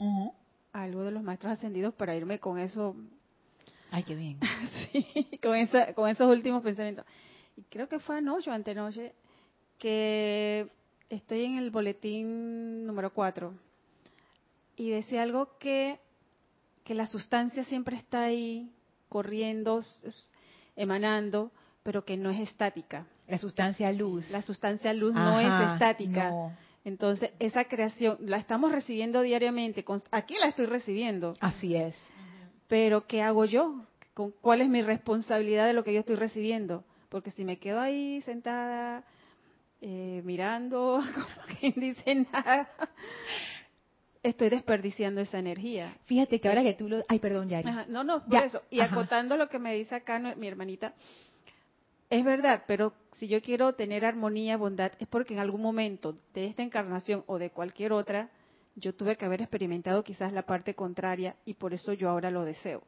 [0.73, 2.97] algo de los maestros ascendidos para irme con eso.
[3.91, 4.39] Ay, qué bien.
[4.93, 7.05] sí, con, esa, con esos últimos pensamientos.
[7.57, 9.13] Y creo que fue anoche o antenoche
[9.79, 10.69] que
[11.17, 13.53] estoy en el boletín número 4
[14.77, 16.01] y decía algo que,
[16.85, 18.71] que la sustancia siempre está ahí
[19.09, 19.81] corriendo,
[20.75, 21.51] emanando,
[21.83, 23.07] pero que no es estática.
[23.29, 24.31] La sustancia luz.
[24.31, 26.57] La sustancia luz no es estática.
[26.85, 29.85] Entonces, esa creación la estamos recibiendo diariamente.
[30.11, 31.35] Aquí la estoy recibiendo.
[31.41, 31.97] Así es.
[32.69, 33.85] Pero, ¿qué hago yo?
[34.41, 36.85] ¿Cuál es mi responsabilidad de lo que yo estoy recibiendo?
[37.11, 39.05] Porque si me quedo ahí sentada,
[39.83, 42.71] eh, mirando, como quien dice nada,
[44.23, 45.93] estoy desperdiciando esa energía.
[46.05, 47.03] Fíjate que ahora que tú lo...
[47.09, 47.69] Ay, perdón, Yari.
[47.89, 48.63] no, no, por eso.
[48.71, 50.95] Y acotando lo que me dice acá mi hermanita,
[52.09, 56.47] es verdad, pero si yo quiero tener armonía, bondad, es porque en algún momento de
[56.47, 58.31] esta encarnación o de cualquier otra,
[58.77, 62.45] yo tuve que haber experimentado quizás la parte contraria y por eso yo ahora lo
[62.45, 62.83] deseo.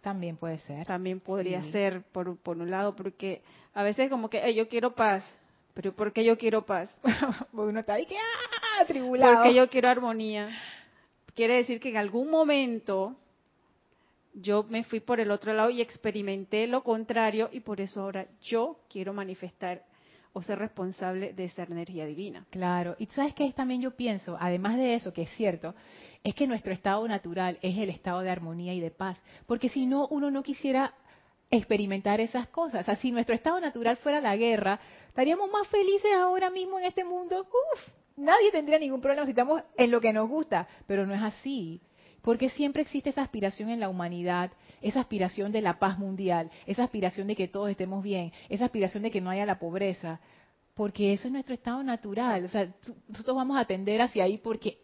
[0.00, 0.86] También puede ser.
[0.86, 5.24] También podría ser, por, por un lado, porque a veces como que yo quiero paz,
[5.74, 6.96] pero ¿por qué yo quiero paz?
[7.52, 8.84] porque uno está ahí que ¡ah!
[9.34, 10.48] Porque yo quiero armonía.
[11.34, 13.16] Quiere decir que en algún momento
[14.34, 18.26] yo me fui por el otro lado y experimenté lo contrario y por eso ahora
[18.42, 19.84] yo quiero manifestar
[20.32, 22.44] o ser responsable de esa energía divina.
[22.50, 25.74] Claro, y tú sabes que también yo pienso, además de eso, que es cierto,
[26.24, 29.86] es que nuestro estado natural es el estado de armonía y de paz, porque si
[29.86, 30.92] no, uno no quisiera
[31.54, 32.82] experimentar esas cosas.
[32.82, 36.86] O sea, si nuestro estado natural fuera la guerra, estaríamos más felices ahora mismo en
[36.86, 37.40] este mundo.
[37.40, 37.80] Uf,
[38.16, 41.80] nadie tendría ningún problema si estamos en lo que nos gusta, pero no es así.
[42.22, 46.84] Porque siempre existe esa aspiración en la humanidad, esa aspiración de la paz mundial, esa
[46.84, 50.20] aspiración de que todos estemos bien, esa aspiración de que no haya la pobreza.
[50.74, 52.44] Porque eso es nuestro estado natural.
[52.46, 52.68] O sea,
[53.08, 54.78] nosotros vamos a tender hacia ahí porque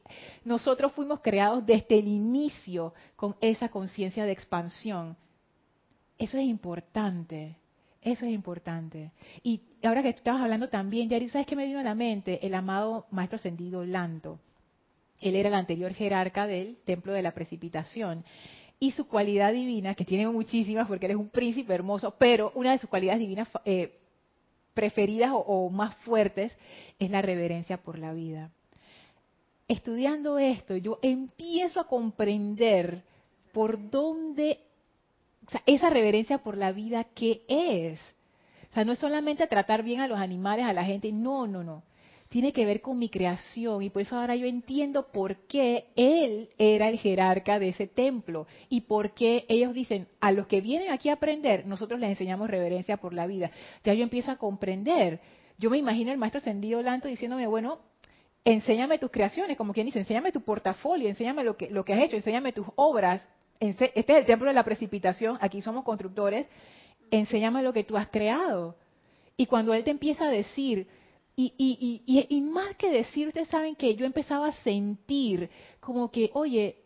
[0.44, 5.16] nosotros fuimos creados desde el inicio con esa conciencia de expansión
[6.20, 7.56] eso es importante.
[8.02, 9.10] Eso es importante.
[9.42, 12.46] Y ahora que tú estabas hablando también, Yari, ¿sabes qué me vino a la mente?
[12.46, 14.38] El amado Maestro Ascendido Lanto.
[15.18, 18.24] Él era el anterior jerarca del Templo de la Precipitación.
[18.78, 22.72] Y su cualidad divina, que tiene muchísimas porque él es un príncipe hermoso, pero una
[22.72, 23.98] de sus cualidades divinas eh,
[24.74, 26.56] preferidas o más fuertes
[26.98, 28.50] es la reverencia por la vida.
[29.68, 33.04] Estudiando esto, yo empiezo a comprender
[33.52, 34.60] por dónde
[35.50, 38.00] O sea, esa reverencia por la vida, ¿qué es?
[38.70, 41.64] O sea, no es solamente tratar bien a los animales, a la gente, no, no,
[41.64, 41.82] no.
[42.28, 46.50] Tiene que ver con mi creación y por eso ahora yo entiendo por qué él
[46.56, 50.92] era el jerarca de ese templo y por qué ellos dicen, a los que vienen
[50.92, 53.50] aquí a aprender, nosotros les enseñamos reverencia por la vida.
[53.82, 55.18] Ya yo empiezo a comprender.
[55.58, 57.80] Yo me imagino el maestro ascendido Lanto diciéndome, bueno,
[58.44, 62.02] enséñame tus creaciones, como quien dice, enséñame tu portafolio, enséñame lo que, lo que has
[62.02, 63.28] hecho, enséñame tus obras.
[63.60, 66.46] Este es el templo de la precipitación, aquí somos constructores,
[67.10, 68.74] enséñame lo que tú has creado.
[69.36, 70.88] Y cuando él te empieza a decir,
[71.36, 75.48] y, y, y, y, más que decir, saben que yo empezaba a sentir
[75.78, 76.76] como que, oye,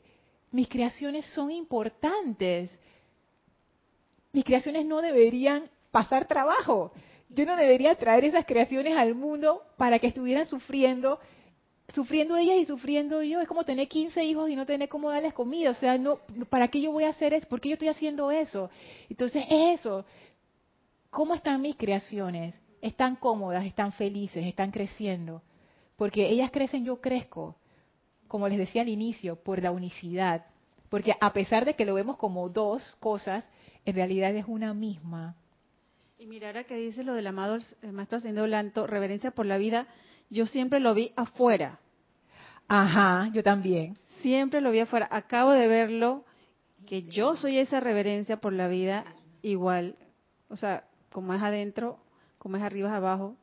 [0.51, 2.71] mis creaciones son importantes.
[4.33, 6.93] Mis creaciones no deberían pasar trabajo.
[7.29, 11.19] Yo no debería traer esas creaciones al mundo para que estuvieran sufriendo,
[11.93, 13.41] sufriendo ellas y sufriendo yo.
[13.41, 15.71] Es como tener 15 hijos y no tener cómo darles comida.
[15.71, 16.19] O sea, no,
[16.49, 17.49] ¿para qué yo voy a hacer eso?
[17.49, 18.71] ¿Por qué yo estoy haciendo eso?
[19.09, 20.05] Entonces, eso.
[21.11, 22.55] ¿Cómo están mis creaciones?
[22.85, 25.43] están cómodas, están felices, están creciendo.
[25.97, 27.57] Porque ellas crecen, yo crezco.
[28.29, 30.45] Como les decía al inicio, por la unicidad.
[30.91, 33.49] Porque a pesar de que lo vemos como dos cosas,
[33.87, 35.35] en realidad es una misma.
[36.19, 39.57] Y mirar a que dice lo del amado el maestro haciendo Lanto, reverencia por la
[39.57, 39.89] vida,
[40.31, 41.79] yo siempre lo vi afuera.
[42.69, 43.97] Ajá, yo también.
[44.21, 45.09] Siempre lo vi afuera.
[45.11, 46.25] Acabo de verlo,
[46.87, 49.05] que yo soy esa reverencia por la vida
[49.43, 49.97] igual.
[50.49, 51.99] O sea, como es adentro,
[52.39, 53.37] como es arriba es abajo.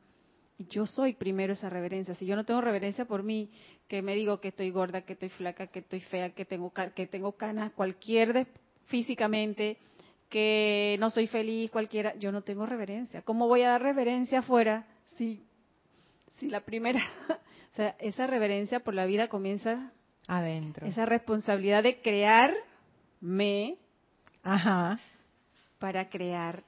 [0.58, 2.14] Y yo soy primero esa reverencia.
[2.14, 3.50] Si yo no tengo reverencia por mí,
[3.88, 7.06] que me digo que estoy gorda, que estoy flaca, que estoy fea, que tengo que
[7.06, 8.46] tengo canas, cualquier de,
[8.86, 9.78] físicamente,
[10.28, 13.22] que no soy feliz, cualquiera, yo no tengo reverencia.
[13.22, 15.44] ¿Cómo voy a dar reverencia afuera si
[16.42, 17.00] si la primera,
[17.72, 19.92] o sea, esa reverencia por la vida comienza
[20.26, 20.84] adentro.
[20.86, 23.76] Esa responsabilidad de crearme
[24.42, 24.98] Ajá.
[25.78, 26.64] para crear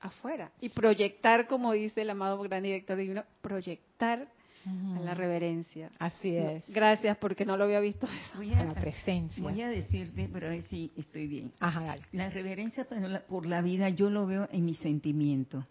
[0.00, 4.26] afuera y proyectar, como dice el amado gran director divino, proyectar
[4.66, 5.90] a la reverencia.
[5.98, 6.64] Así es.
[6.68, 8.06] Gracias, porque no lo había visto.
[8.36, 9.42] Voy a, la presencia.
[9.42, 11.52] Voy a decirte, pero a ver si estoy bien.
[11.60, 12.86] Ajá, La reverencia
[13.28, 15.66] por la, vida yo lo veo en mi sentimiento.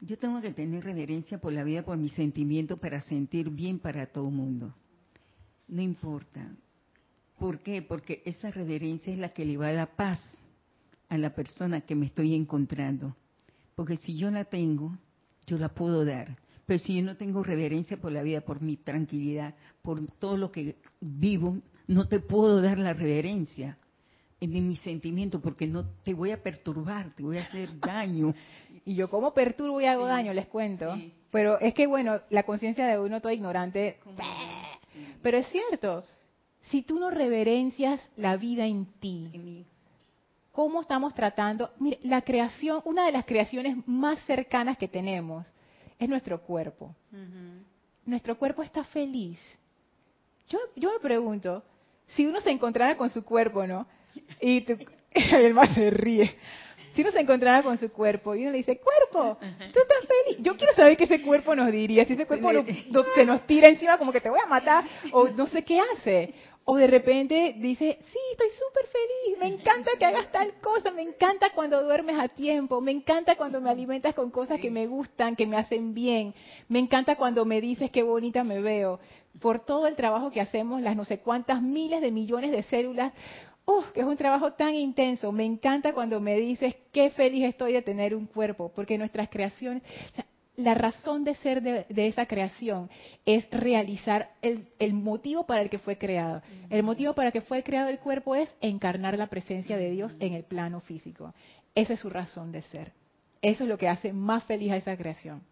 [0.00, 4.06] Yo tengo que tener reverencia por la vida, por mi sentimiento, para sentir bien para
[4.06, 4.74] todo el mundo.
[5.68, 6.50] No importa.
[7.38, 7.82] ¿Por qué?
[7.82, 10.18] Porque esa reverencia es la que le va a dar paz
[11.08, 13.14] a la persona que me estoy encontrando.
[13.74, 14.96] Porque si yo la tengo,
[15.46, 16.38] yo la puedo dar.
[16.64, 20.50] Pero si yo no tengo reverencia por la vida, por mi tranquilidad, por todo lo
[20.50, 23.76] que vivo, no te puedo dar la reverencia
[24.40, 28.34] en mi sentimiento porque no te voy a perturbar, te voy a hacer daño.
[28.84, 30.96] y yo como perturbo y hago daño, les cuento.
[31.30, 33.98] Pero es que bueno, la conciencia de uno todo ignorante.
[35.22, 36.04] Pero es cierto,
[36.62, 39.66] si tú no reverencias la vida en ti,
[40.52, 41.70] cómo estamos tratando.
[41.78, 45.46] Mire, la creación, una de las creaciones más cercanas que tenemos
[45.98, 46.94] es nuestro cuerpo.
[48.04, 49.38] Nuestro cuerpo está feliz.
[50.48, 51.62] Yo, yo me pregunto,
[52.08, 53.86] si uno se encontrara con su cuerpo, ¿no?
[54.40, 54.64] Y
[55.12, 56.36] el más se ríe.
[56.94, 60.38] Si uno se encontrara con su cuerpo y uno le dice, cuerpo, tú estás feliz.
[60.40, 62.04] Yo quiero saber qué ese cuerpo nos diría.
[62.04, 62.50] Si ese cuerpo
[63.14, 66.34] se nos tira encima como que te voy a matar o no sé qué hace.
[66.64, 71.02] O de repente dice, sí, estoy súper feliz, me encanta que hagas tal cosa, me
[71.02, 75.36] encanta cuando duermes a tiempo, me encanta cuando me alimentas con cosas que me gustan,
[75.36, 76.34] que me hacen bien,
[76.68, 79.00] me encanta cuando me dices qué bonita me veo.
[79.40, 83.12] Por todo el trabajo que hacemos, las no sé cuántas miles de millones de células,
[83.70, 83.92] ¡Uf!
[83.92, 85.30] que es un trabajo tan intenso.
[85.30, 89.82] Me encanta cuando me dices qué feliz estoy de tener un cuerpo, porque nuestras creaciones,
[90.56, 92.90] la razón de ser de, esa creación
[93.24, 96.42] es realizar el, motivo para el que fue creado.
[96.68, 100.16] El motivo para el que fue creado el cuerpo es encarnar la presencia de Dios
[100.18, 101.32] en el plano físico.
[101.74, 102.92] Esa es su razón de ser.
[103.40, 105.42] Eso es lo que hace más feliz a esa creación.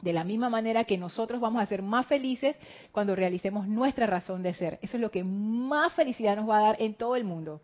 [0.00, 2.56] De la misma manera que nosotros vamos a ser más felices
[2.92, 4.78] cuando realicemos nuestra razón de ser.
[4.80, 7.60] Eso es lo que más felicidad nos va a dar en todo el mundo.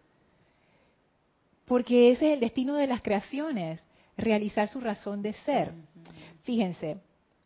[1.65, 5.73] Porque ese es el destino de las creaciones, realizar su razón de ser.
[6.43, 6.99] Fíjense,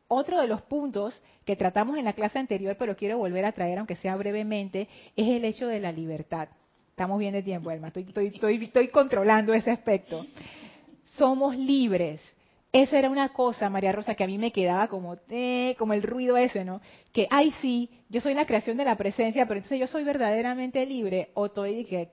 [0.09, 3.79] otro de los puntos que tratamos en la clase anterior, pero quiero volver a traer,
[3.79, 6.49] aunque sea brevemente, es el hecho de la libertad.
[6.91, 10.27] Estamos bien de tiempo, Elma, estoy, controlando ese aspecto.
[11.13, 12.21] Somos libres.
[12.73, 16.03] Esa era una cosa, María Rosa, que a mí me quedaba como, eh, como el
[16.03, 16.83] ruido ese, ¿no?
[17.13, 20.85] Que, ay, sí, yo soy la creación de la presencia, pero entonces yo soy verdaderamente
[20.85, 22.11] libre, o estoy que,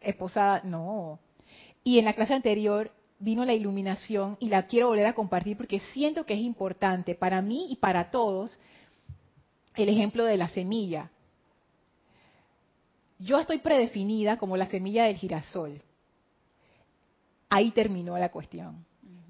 [0.00, 0.62] esposada.
[0.62, 1.18] No.
[1.82, 5.80] Y en la clase anterior vino la iluminación y la quiero volver a compartir porque
[5.92, 8.56] siento que es importante para mí y para todos
[9.74, 11.10] el ejemplo de la semilla.
[13.18, 15.82] Yo estoy predefinida como la semilla del girasol.
[17.50, 18.84] ahí terminó la cuestión.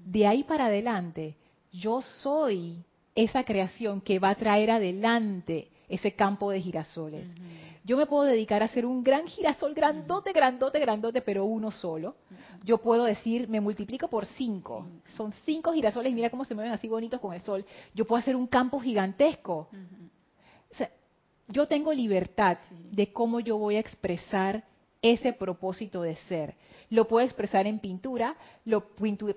[0.05, 1.35] De ahí para adelante,
[1.71, 2.83] yo soy
[3.15, 7.27] esa creación que va a traer adelante ese campo de girasoles.
[7.83, 12.15] Yo me puedo dedicar a hacer un gran girasol, grandote, grandote, grandote, pero uno solo.
[12.63, 14.85] Yo puedo decir, me multiplico por cinco.
[15.15, 17.65] Son cinco girasoles y mira cómo se mueven así bonitos con el sol.
[17.95, 19.69] Yo puedo hacer un campo gigantesco.
[21.47, 22.59] yo tengo libertad
[22.91, 24.63] de cómo yo voy a expresar
[25.01, 26.55] ese propósito de ser.
[26.89, 28.35] Lo puedo expresar en pintura,
[28.65, 28.83] lo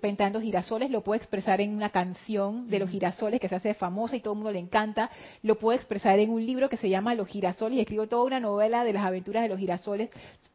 [0.01, 4.17] pintando girasoles, lo puedo expresar en una canción de los girasoles que se hace famosa
[4.17, 5.11] y todo el mundo le encanta,
[5.43, 8.41] lo puedo expresar en un libro que se llama Los girasoles y escribo toda una
[8.41, 10.11] novela de las aventuras de los girasoles.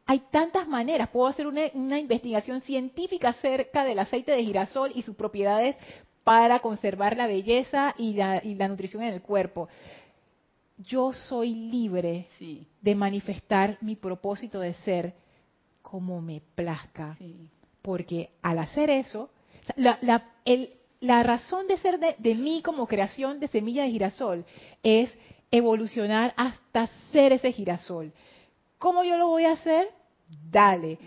[0.06, 5.02] Hay tantas maneras, puedo hacer una, una investigación científica acerca del aceite de girasol y
[5.02, 5.76] sus propiedades
[6.24, 9.68] para conservar la belleza y la, y la nutrición en el cuerpo
[10.78, 12.28] yo soy libre
[12.80, 15.14] de manifestar mi propósito de ser
[15.82, 17.16] como me plazca.
[17.82, 19.30] Porque al hacer eso,
[19.76, 19.98] la,
[21.00, 24.44] la, razón de ser de, mí como creación de semilla de girasol
[24.82, 25.16] es
[25.50, 28.12] evolucionar hasta ser ese girasol.
[28.78, 29.88] ¿Cómo yo lo voy a hacer?
[30.50, 30.98] Dale.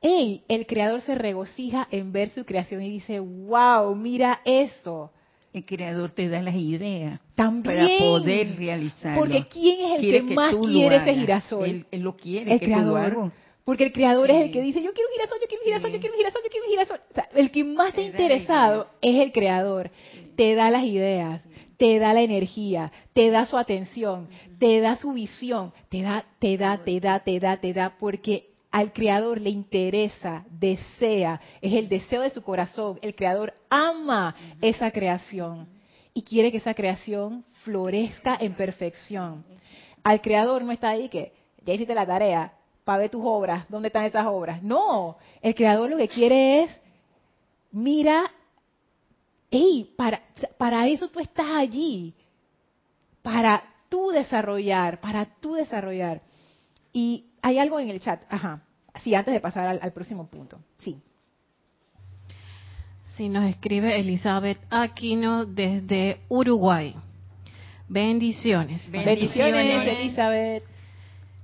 [0.00, 5.10] Hey, el creador se regocija en ver su creación y dice, wow, mira eso
[5.56, 9.20] el creador te da las ideas También, para poder realizarlo.
[9.20, 11.86] Porque ¿quién es el que, más quiere ese girasol?
[11.90, 13.32] Él, lo quiere, el creador.
[13.64, 15.92] Porque el creador es el que dice, yo quiero un girasol, yo quiero un girasol,
[15.92, 17.00] yo quiero un girasol, yo quiero un girasol.
[17.10, 19.90] O sea, el que más te ha interesado es el creador.
[20.36, 21.42] Te da las ideas,
[21.76, 24.28] te da la energía, te da su atención,
[24.58, 28.50] te da su visión, te da, te da, te da, te da, te da, porque
[28.76, 32.98] al creador le interesa, desea, es el deseo de su corazón.
[33.00, 35.66] El creador ama esa creación
[36.12, 39.46] y quiere que esa creación florezca en perfección.
[40.04, 41.32] Al creador no está ahí que
[41.64, 42.52] ya hiciste la tarea
[42.84, 44.62] para ver tus obras, ¿dónde están esas obras?
[44.62, 46.80] No, el creador lo que quiere es,
[47.72, 48.30] mira,
[49.50, 50.20] hey, para,
[50.58, 52.12] para eso tú estás allí,
[53.22, 56.20] para tú desarrollar, para tú desarrollar.
[56.92, 58.60] Y hay algo en el chat, ajá.
[59.04, 60.58] Sí, antes de pasar al, próximo punto.
[60.78, 61.00] Sí.
[63.14, 66.96] Sí, nos escribe Elizabeth Aquino desde Uruguay.
[67.86, 68.90] Bendiciones.
[68.90, 70.64] Bendiciones, Elizabeth.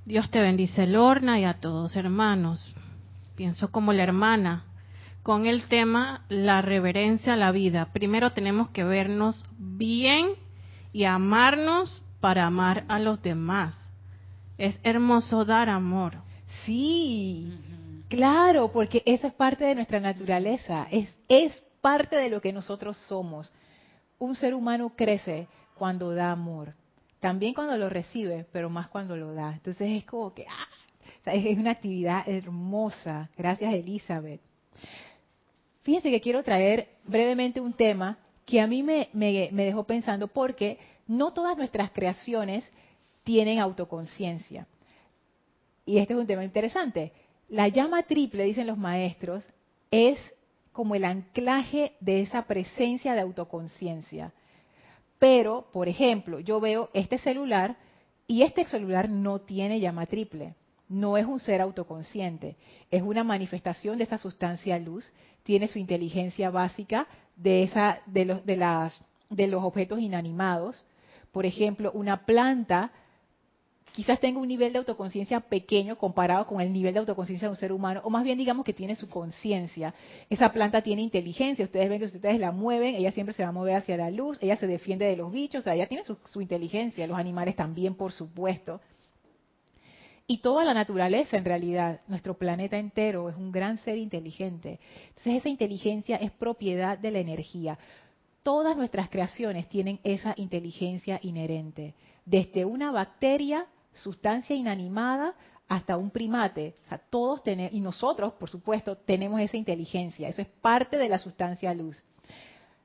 [0.04, 2.74] Dios te bendice, Lorna, y a todos hermanos.
[3.36, 4.64] Pienso como la hermana
[5.22, 7.92] con el tema la reverencia a la vida.
[7.92, 10.30] Primero tenemos que vernos bien
[10.92, 13.81] y amarnos para amar a los demás.
[14.62, 16.14] Es hermoso dar amor.
[16.64, 17.52] Sí,
[18.08, 22.96] claro, porque eso es parte de nuestra naturaleza, es, es parte de lo que nosotros
[23.08, 23.52] somos.
[24.20, 26.74] Un ser humano crece cuando da amor,
[27.18, 29.52] también cuando lo recibe, pero más cuando lo da.
[29.52, 33.30] Entonces es como que, ah, es una actividad hermosa.
[33.36, 34.40] Gracias, Elizabeth.
[35.82, 40.28] Fíjense que quiero traer brevemente un tema que a mí me, me, me dejó pensando
[40.28, 42.64] porque no todas nuestras creaciones
[43.24, 44.66] tienen autoconciencia
[45.84, 47.12] y este es un tema interesante,
[47.48, 49.48] la llama triple, dicen los maestros,
[49.90, 50.18] es
[50.72, 54.32] como el anclaje de esa presencia de autoconciencia.
[55.18, 57.76] Pero, por ejemplo, yo veo este celular
[58.26, 60.54] y este celular no tiene llama triple.
[60.88, 62.56] No es un ser autoconsciente,
[62.90, 65.10] es una manifestación de esa sustancia luz,
[65.42, 67.06] tiene su inteligencia básica
[67.36, 69.00] de, esa, de, los, de, las,
[69.30, 70.84] de los objetos inanimados.
[71.32, 72.92] Por ejemplo, una planta
[73.92, 77.56] quizás tenga un nivel de autoconciencia pequeño comparado con el nivel de autoconciencia de un
[77.56, 79.94] ser humano, o más bien digamos que tiene su conciencia.
[80.30, 83.50] Esa planta tiene inteligencia, ustedes ven que si ustedes la mueven, ella siempre se va
[83.50, 86.04] a mover hacia la luz, ella se defiende de los bichos, o sea, ella tiene
[86.04, 88.80] su, su inteligencia, los animales también, por supuesto.
[90.26, 94.78] Y toda la naturaleza, en realidad, nuestro planeta entero es un gran ser inteligente.
[95.08, 97.78] Entonces, esa inteligencia es propiedad de la energía.
[98.42, 101.94] Todas nuestras creaciones tienen esa inteligencia inherente.
[102.24, 105.34] Desde una bacteria sustancia inanimada
[105.68, 106.74] hasta un primate.
[106.86, 110.28] O sea, todos tenemos, y nosotros, por supuesto, tenemos esa inteligencia.
[110.28, 112.02] Eso es parte de la sustancia luz.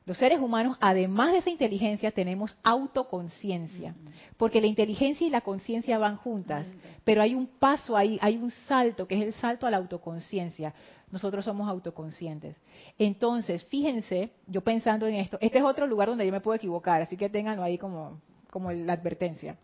[0.07, 3.93] Los seres humanos, además de esa inteligencia, tenemos autoconciencia,
[4.37, 6.71] porque la inteligencia y la conciencia van juntas,
[7.03, 10.73] pero hay un paso ahí, hay un salto, que es el salto a la autoconciencia.
[11.11, 12.55] Nosotros somos autoconscientes.
[12.97, 17.01] Entonces, fíjense, yo pensando en esto, este es otro lugar donde yo me puedo equivocar,
[17.01, 19.57] así que ténganlo ahí como, como la advertencia.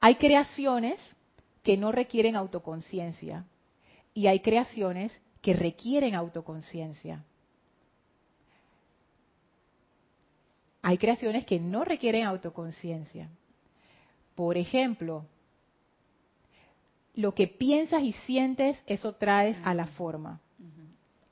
[0.00, 0.98] Hay creaciones
[1.62, 3.44] que no requieren autoconciencia
[4.14, 7.24] y hay creaciones que requieren autoconciencia.
[10.82, 13.28] Hay creaciones que no requieren autoconciencia.
[14.34, 15.26] Por ejemplo,
[17.14, 20.40] lo que piensas y sientes, eso traes a la forma.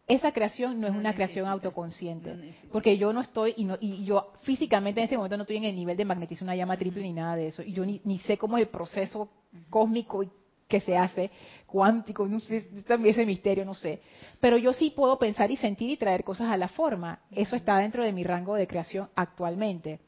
[0.09, 4.33] Esa creación no es una creación autoconsciente, porque yo no estoy y, no, y yo
[4.43, 7.13] físicamente en este momento no estoy en el nivel de magnetismo, una llama triple ni
[7.13, 9.29] nada de eso, y yo ni, ni sé cómo es el proceso
[9.69, 10.25] cósmico
[10.67, 11.31] que se hace,
[11.67, 14.01] cuántico, no sé, también ese misterio, no sé.
[14.39, 17.21] Pero yo sí puedo pensar y sentir y traer cosas a la forma.
[17.31, 19.99] Eso está dentro de mi rango de creación actualmente.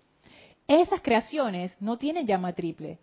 [0.68, 2.98] Esas creaciones no tienen llama triple,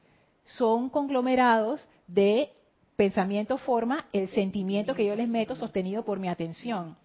[0.45, 2.51] son conglomerados de
[2.97, 6.97] pensamiento, forma, el sentimiento que yo les meto sostenido por mi atención.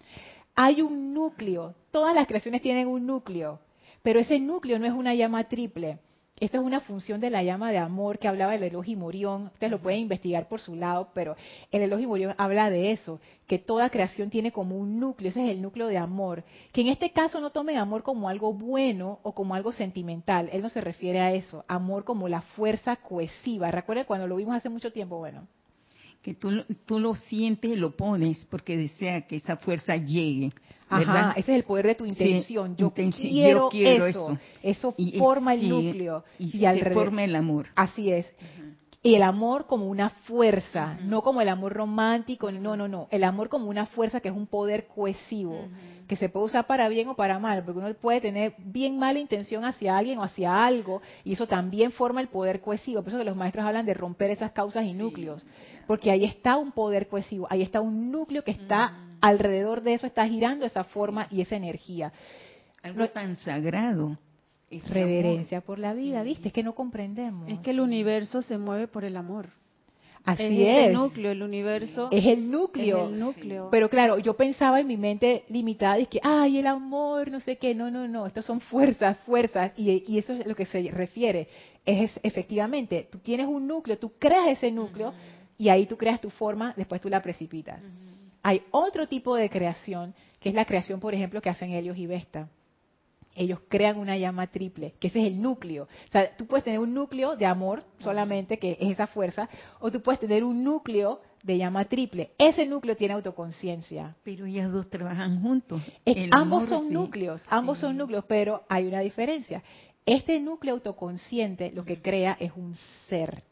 [0.57, 3.61] Hay un núcleo, todas las creaciones tienen un núcleo,
[4.03, 6.01] pero ese núcleo no es una llama triple
[6.43, 9.45] esto es una función de la llama de amor que hablaba el Elohim Murión.
[9.55, 11.37] Ustedes lo pueden investigar por su lado, pero
[11.71, 15.51] el Elohim Murión habla de eso, que toda creación tiene como un núcleo, ese es
[15.51, 16.43] el núcleo de amor.
[16.73, 20.49] Que en este caso no tome amor como algo bueno o como algo sentimental.
[20.53, 21.65] Él no se refiere a eso.
[21.69, 23.71] Amor como la fuerza cohesiva.
[23.71, 25.47] Recuerden cuando lo vimos hace mucho tiempo, bueno.
[26.23, 30.53] Que tú, tú lo sientes y lo pones porque desea que esa fuerza llegue.
[30.89, 32.77] Ajá, ese es el poder de tu intención.
[32.77, 33.71] yo, quiero
[34.07, 34.39] eso.
[34.63, 36.25] Eso, forma el núcleo.
[36.39, 37.69] Y, se forma el amor.
[37.75, 38.31] Así es.
[39.05, 43.09] Y el amor como una fuerza, no como el amor romántico, no, no, no.
[43.11, 45.67] El amor como una fuerza que es un poder cohesivo,
[46.07, 49.19] que se puede usar para bien o para mal, porque uno puede tener bien mala
[49.19, 53.03] intención hacia alguien o hacia algo, y eso también forma el poder cohesivo.
[53.03, 55.45] Por eso que los maestros hablan de romper esas causas y núcleos,
[55.93, 60.07] porque ahí está un poder cohesivo, ahí está un núcleo que está alrededor de eso,
[60.07, 62.15] está girando esa forma y esa energía.
[62.83, 64.17] Algo tan sagrado
[64.89, 66.49] reverencia por la vida, ¿viste?
[66.49, 67.47] Es que no comprendemos.
[67.47, 69.51] Es que el universo se mueve por el amor.
[70.25, 70.87] Así es.
[70.87, 72.09] el núcleo, el universo.
[72.11, 73.09] Es el núcleo.
[73.11, 73.69] el núcleo.
[73.71, 77.59] Pero claro, yo pensaba en mi mente limitada, y que, ay, el amor, no sé
[77.59, 77.75] qué.
[77.75, 78.27] No, no, no.
[78.27, 79.73] Estos son fuerzas, fuerzas.
[79.77, 81.49] Y, y eso es lo que se refiere.
[81.85, 85.13] Es, efectivamente, tú tienes un núcleo, tú creas ese núcleo
[85.59, 87.83] y ahí tú creas tu forma, después tú la precipitas.
[88.43, 92.07] Hay otro tipo de creación, que es la creación, por ejemplo, que hacen Helios y
[92.07, 92.49] Vesta
[93.35, 95.85] ellos crean una llama triple, que ese es el núcleo.
[95.85, 99.49] O sea, tú puedes tener un núcleo de amor solamente, que es esa fuerza,
[99.81, 102.33] o tú puedes tener un núcleo de llama triple.
[102.39, 104.17] Ese núcleo tiene autoconciencia.
[104.23, 105.83] Pero ellas dos trabajan juntos.
[106.31, 109.63] ambos son núcleos, ambos son núcleos, pero hay una diferencia.
[110.05, 112.75] Este núcleo autoconsciente lo que crea es un
[113.09, 113.45] ser.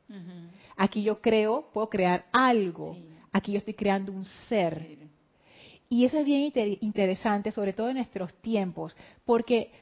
[0.77, 2.97] Aquí yo creo, puedo crear algo.
[3.33, 4.99] Aquí yo estoy creando un ser.
[5.89, 9.73] Y eso es bien interesante, sobre todo en nuestros tiempos, porque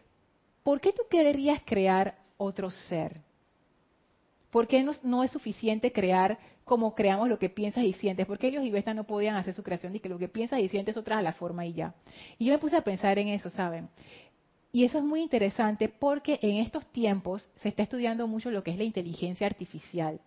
[0.63, 3.21] ¿por qué tú querrías crear otro ser?
[4.51, 8.27] ¿Por qué no, es suficiente crear como creamos lo que piensas y sientes?
[8.27, 10.61] ¿Por qué ellos y Vesta no podían hacer su creación y que lo que piensas
[10.61, 11.95] y sientes otra la forma y ya?
[12.39, 13.91] Y yo me puse a pensar en eso, ¿saben?
[14.71, 18.71] Y eso es muy interesante porque en estos tiempos se está estudiando mucho lo que
[18.71, 20.21] es la inteligencia artificial.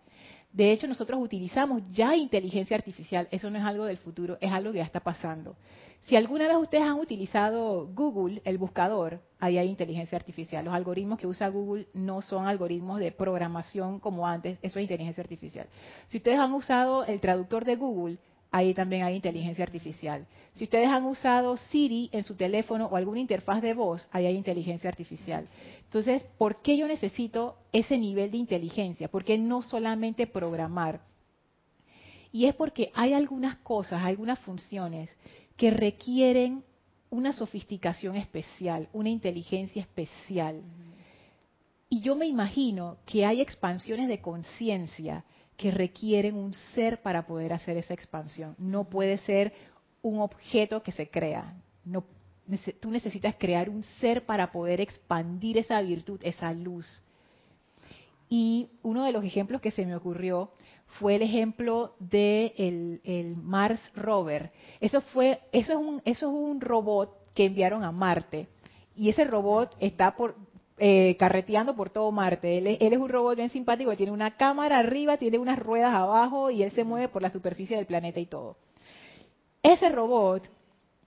[0.51, 3.27] De hecho, nosotros utilizamos ya inteligencia artificial.
[3.31, 5.55] Eso no es algo del futuro, es algo que ya está pasando.
[6.01, 10.65] Si alguna vez ustedes han utilizado Google, el buscador, ahí hay inteligencia artificial.
[10.65, 15.21] Los algoritmos que usa Google no son algoritmos de programación como antes, eso es inteligencia
[15.21, 15.67] artificial.
[16.07, 18.17] Si ustedes han usado el traductor de Google,
[18.51, 20.27] ahí también hay inteligencia artificial.
[20.53, 24.35] Si ustedes han usado Siri en su teléfono o alguna interfaz de voz, ahí hay
[24.35, 25.47] inteligencia artificial.
[25.85, 29.07] Entonces, ¿por qué yo necesito ese nivel de inteligencia?
[29.07, 31.01] ¿Por qué no solamente programar?
[32.33, 35.09] Y es porque hay algunas cosas, algunas funciones
[35.55, 36.63] que requieren
[37.09, 40.61] una sofisticación especial, una inteligencia especial.
[41.89, 45.25] Y yo me imagino que hay expansiones de conciencia
[45.61, 48.55] que requieren un ser para poder hacer esa expansión.
[48.57, 49.53] No puede ser
[50.01, 51.53] un objeto que se crea.
[51.85, 52.03] No,
[52.79, 57.03] tú necesitas crear un ser para poder expandir esa virtud, esa luz.
[58.27, 60.51] Y uno de los ejemplos que se me ocurrió
[60.97, 64.51] fue el ejemplo de el, Mars Rover.
[64.79, 68.47] Eso fue, eso es un, eso es un robot que enviaron a Marte.
[68.95, 70.35] Y ese robot está por,
[70.77, 72.57] eh, carreteando por todo Marte.
[72.57, 76.63] Él, es un robot bien simpático, tiene una cámara arriba, tiene unas ruedas abajo y
[76.63, 78.57] él se mueve por la superficie del planeta y todo.
[79.63, 80.43] Ese robot,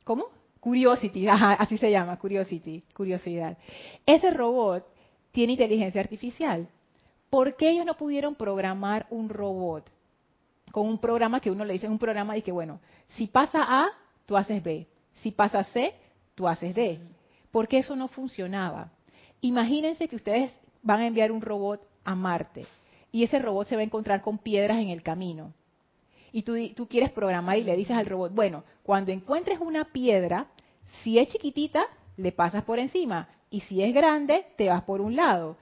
[0.04, 0.26] ¿cómo?
[0.60, 3.58] Curiosity, así se llama, Curiosity, curiosidad.
[4.06, 4.86] Ese robot
[5.32, 6.68] tiene inteligencia artificial.
[7.28, 9.90] ¿Por qué ellos no pudieron programar un robot
[10.74, 13.88] con un programa que uno le dice, un programa de que, bueno, si pasa A,
[14.26, 14.88] tú haces B.
[15.22, 15.94] Si pasa C,
[16.34, 16.98] tú haces D.
[17.52, 18.90] ¿Por qué eso no funcionaba?
[19.44, 20.50] Imagínense que ustedes
[20.82, 22.64] van a enviar un robot a Marte
[23.12, 25.52] y ese robot se va a encontrar con piedras en el camino.
[26.32, 30.46] Y tú, quieres programar y le dices al robot, bueno, cuando encuentres una piedra,
[31.02, 31.84] si es chiquitita,
[32.16, 33.28] le pasas por encima.
[33.50, 35.58] Y si es grande, te vas por un lado.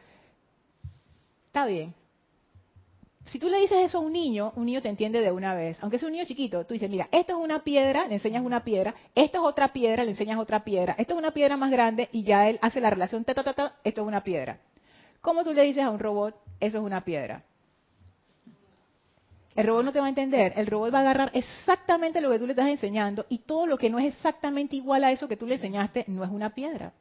[1.49, 1.93] Está bien.
[3.27, 5.79] Si tú le dices eso a un niño, un niño te entiende de una vez.
[5.81, 8.65] Aunque sea un niño chiquito, tú dices, mira, esto es una piedra, le enseñas una
[8.65, 12.09] piedra, esto es otra piedra, le enseñas otra piedra, esto es una piedra más grande
[12.13, 14.59] y ya él hace la relación, ta, ta, ta, ta, esto es una piedra.
[15.21, 17.45] ¿Cómo tú le dices a un robot, eso es una piedra?
[19.55, 22.39] El robot no te va a entender, el robot va a agarrar exactamente lo que
[22.39, 25.37] tú le estás enseñando y todo lo que no es exactamente igual a eso que
[25.37, 26.93] tú le enseñaste no es una piedra.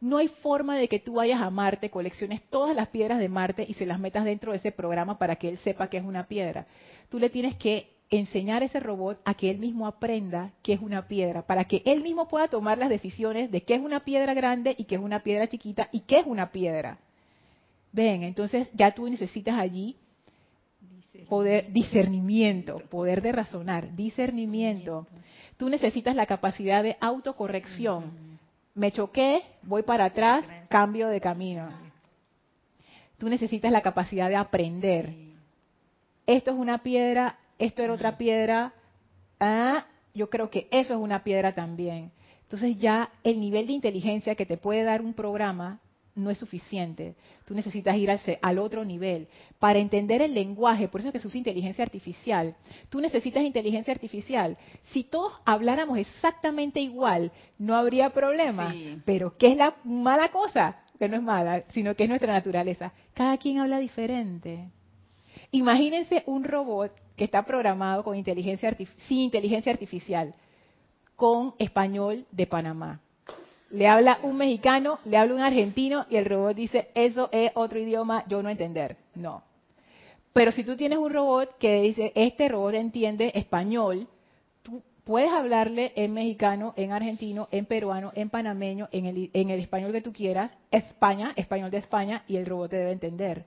[0.00, 3.66] No hay forma de que tú vayas a Marte, colecciones todas las piedras de Marte
[3.68, 6.26] y se las metas dentro de ese programa para que él sepa que es una
[6.26, 6.66] piedra.
[7.10, 10.80] Tú le tienes que enseñar a ese robot a que él mismo aprenda que es
[10.80, 14.34] una piedra, para que él mismo pueda tomar las decisiones de qué es una piedra
[14.34, 16.98] grande y qué es una piedra chiquita y qué es una piedra.
[17.92, 19.96] Ven, entonces ya tú necesitas allí
[21.28, 25.06] poder discernimiento, poder de razonar, discernimiento.
[25.56, 28.29] Tú necesitas la capacidad de autocorrección
[28.74, 31.70] me choqué, voy para atrás, cambio de camino.
[33.18, 35.12] Tú necesitas la capacidad de aprender.
[36.26, 38.72] Esto es una piedra, esto era otra piedra.
[39.38, 42.12] Ah, yo creo que eso es una piedra también.
[42.42, 45.80] Entonces ya el nivel de inteligencia que te puede dar un programa
[46.20, 47.16] no es suficiente.
[47.44, 48.10] Tú necesitas ir
[48.42, 49.28] al, otro nivel.
[49.58, 52.56] Para entender el lenguaje, por eso es que se usa inteligencia artificial.
[52.88, 54.56] Tú necesitas inteligencia artificial.
[54.92, 58.74] Si todos habláramos exactamente igual, no habría problema.
[59.04, 60.76] Pero ¿qué es la mala cosa?
[60.98, 62.92] Que no es mala, sino que es nuestra naturaleza.
[63.14, 64.68] Cada quien habla diferente.
[65.50, 68.76] Imagínense un robot que está programado con inteligencia
[69.08, 70.34] sin inteligencia artificial,
[71.16, 73.00] con español de Panamá
[73.70, 77.78] le habla un mexicano, le habla un argentino y el robot dice, eso es otro
[77.78, 78.96] idioma, yo no entender.
[79.14, 79.42] No.
[80.32, 84.06] Pero si tú tienes un robot que dice, este robot entiende español,
[84.62, 89.60] tú puedes hablarle en mexicano, en argentino, en peruano, en panameño, en el, en el
[89.60, 93.46] español que tú quieras, España, español de España, y el robot te debe entender.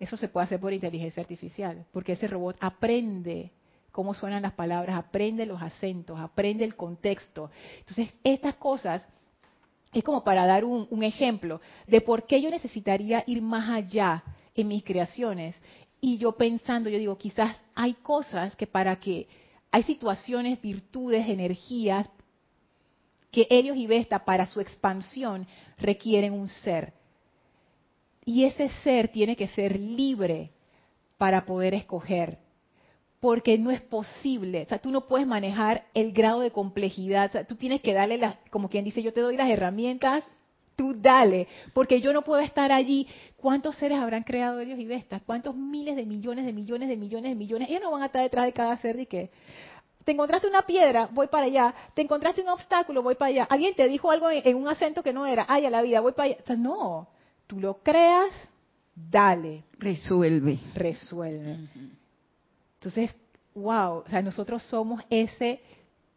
[0.00, 3.52] Eso se puede hacer por inteligencia artificial, porque ese robot aprende
[3.92, 7.50] cómo suenan las palabras, aprende los acentos, aprende el contexto.
[7.78, 9.08] Entonces, estas cosas
[9.94, 14.24] es como para dar un, ejemplo de por qué yo necesitaría ir más allá
[14.54, 15.60] en mis creaciones.
[16.00, 19.28] Y yo pensando, yo digo, quizás hay cosas que para que,
[19.70, 22.10] hay situaciones, virtudes, energías,
[23.30, 25.46] que ellos y Vesta para su expansión
[25.78, 26.92] requieren un ser.
[28.24, 30.50] Y ese ser tiene que ser libre
[31.18, 32.38] para poder escoger
[33.24, 34.64] porque no es posible.
[34.66, 37.30] O sea, tú no puedes manejar el grado de complejidad.
[37.30, 40.22] O sea, tú tienes que darle las, como quien dice, yo te doy las herramientas,
[40.76, 43.08] tú dale, porque yo no puedo estar allí.
[43.38, 45.22] ¿Cuántos seres habrán creado ellos y Vestas?
[45.24, 47.70] ¿Cuántos miles de millones de millones de millones de millones?
[47.70, 49.30] Ellos no van a estar detrás de cada ser de qué.
[50.04, 51.74] Te encontraste una piedra, voy para allá.
[51.94, 53.44] Te encontraste un obstáculo, voy para allá.
[53.44, 56.12] Alguien te dijo algo en, un acento que no era, ay, a la vida, voy
[56.12, 56.36] para allá.
[56.42, 57.08] O sea, no,
[57.46, 58.34] tú lo creas,
[58.94, 59.64] dale.
[59.78, 60.58] Resuelve.
[60.74, 61.70] Resuelve.
[62.84, 63.16] Entonces,
[63.54, 65.60] wow, o sea, nosotros somos ese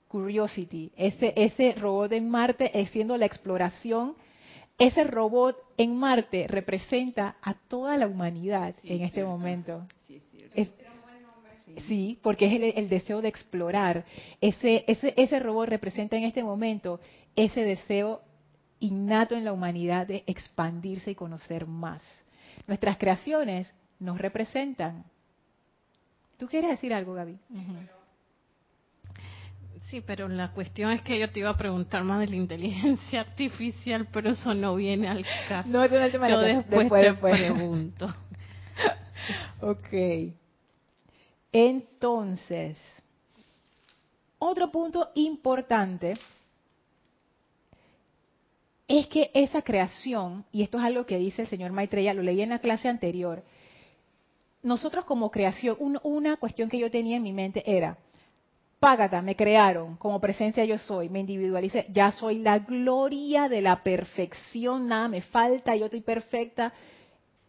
[0.10, 4.16] Curiosity, ese, ese robot en Marte haciendo la exploración.
[4.78, 9.86] Ese robot en Marte representa a toda la humanidad en este momento.
[11.88, 14.06] Sí, porque es el, el, deseo de explorar.
[14.42, 17.00] Ese, ese, ese robot representa en este momento
[17.36, 18.22] ese deseo
[18.80, 22.02] innato en la humanidad de expandirse y conocer más.
[22.66, 25.06] Nuestras creaciones nos representan
[26.38, 27.38] ¿Tú quieres decir algo, Gaby?
[29.90, 33.22] Sí, pero la cuestión es que yo te iba a preguntar más de la inteligencia
[33.22, 35.70] artificial, pero eso no viene al caso.
[35.70, 38.14] No, no, no, yo después, te pregunto.
[39.62, 40.34] ok.
[41.54, 42.78] Entonces,
[44.38, 46.14] otro punto importante
[48.88, 52.42] es que esa creación, y esto es algo que dice el señor Maitreya, lo leí
[52.42, 53.44] en la clase anterior,
[54.68, 57.98] nosotros como creación, una cuestión que yo tenía en mi mente era,
[58.80, 63.82] Págata, me crearon como presencia yo soy, me individualicé, ya soy la gloria de la
[63.82, 66.72] perfección, nada me falta, yo estoy perfecta.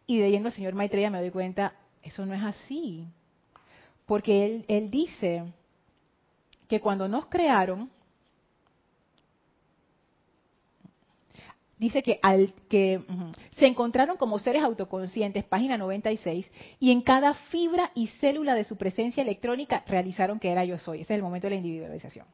[0.07, 3.05] Y leyendo al señor Maitreya me doy cuenta, eso no es así.
[4.07, 5.45] Porque él, él dice
[6.67, 7.91] que cuando nos crearon,
[11.79, 13.01] dice que, al, que
[13.57, 16.51] se encontraron como seres autoconscientes, página 96,
[16.81, 21.03] y en cada fibra y célula de su presencia electrónica realizaron que era yo soy.
[21.03, 22.27] Ese es el momento de la individualización.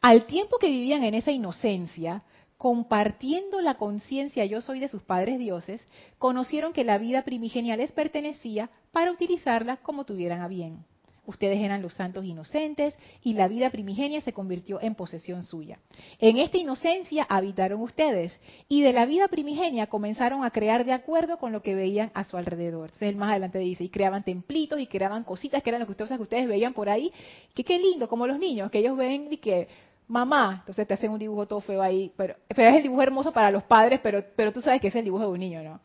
[0.00, 2.22] Al tiempo que vivían en esa inocencia,
[2.56, 5.86] compartiendo la conciencia yo soy de sus padres dioses,
[6.18, 10.84] conocieron que la vida primigenia les pertenecía para utilizarla como tuvieran a bien.
[11.28, 15.78] Ustedes eran los santos inocentes y la vida primigenia se convirtió en posesión suya.
[16.18, 18.32] En esta inocencia habitaron ustedes
[18.66, 22.24] y de la vida primigenia comenzaron a crear de acuerdo con lo que veían a
[22.24, 22.86] su alrededor.
[22.86, 26.16] Entonces él más adelante dice, y creaban templitos y creaban cositas que eran que ustedes,
[26.16, 27.12] que ustedes veían por ahí,
[27.54, 29.68] que qué lindo, como los niños, que ellos ven y que
[30.08, 33.32] mamá, entonces te hacen un dibujo todo feo ahí, pero, pero es el dibujo hermoso
[33.32, 35.80] para los padres, pero, pero tú sabes que es el dibujo de un niño, ¿no?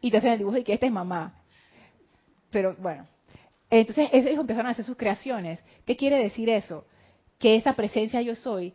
[0.00, 1.34] Y te hacen el dibujo de que esta es mamá.
[2.50, 3.04] Pero bueno,
[3.70, 5.62] entonces ellos empezaron a hacer sus creaciones.
[5.84, 6.84] ¿Qué quiere decir eso?
[7.38, 8.74] Que esa presencia yo soy,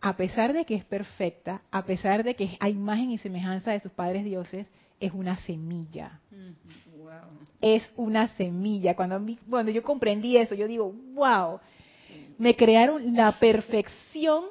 [0.00, 3.80] a pesar de que es perfecta, a pesar de que hay imagen y semejanza de
[3.80, 4.66] sus padres dioses,
[5.00, 6.20] es una semilla.
[7.60, 8.96] Es una semilla.
[8.96, 11.60] Cuando, cuando yo comprendí eso, yo digo, wow,
[12.38, 14.44] me crearon la perfección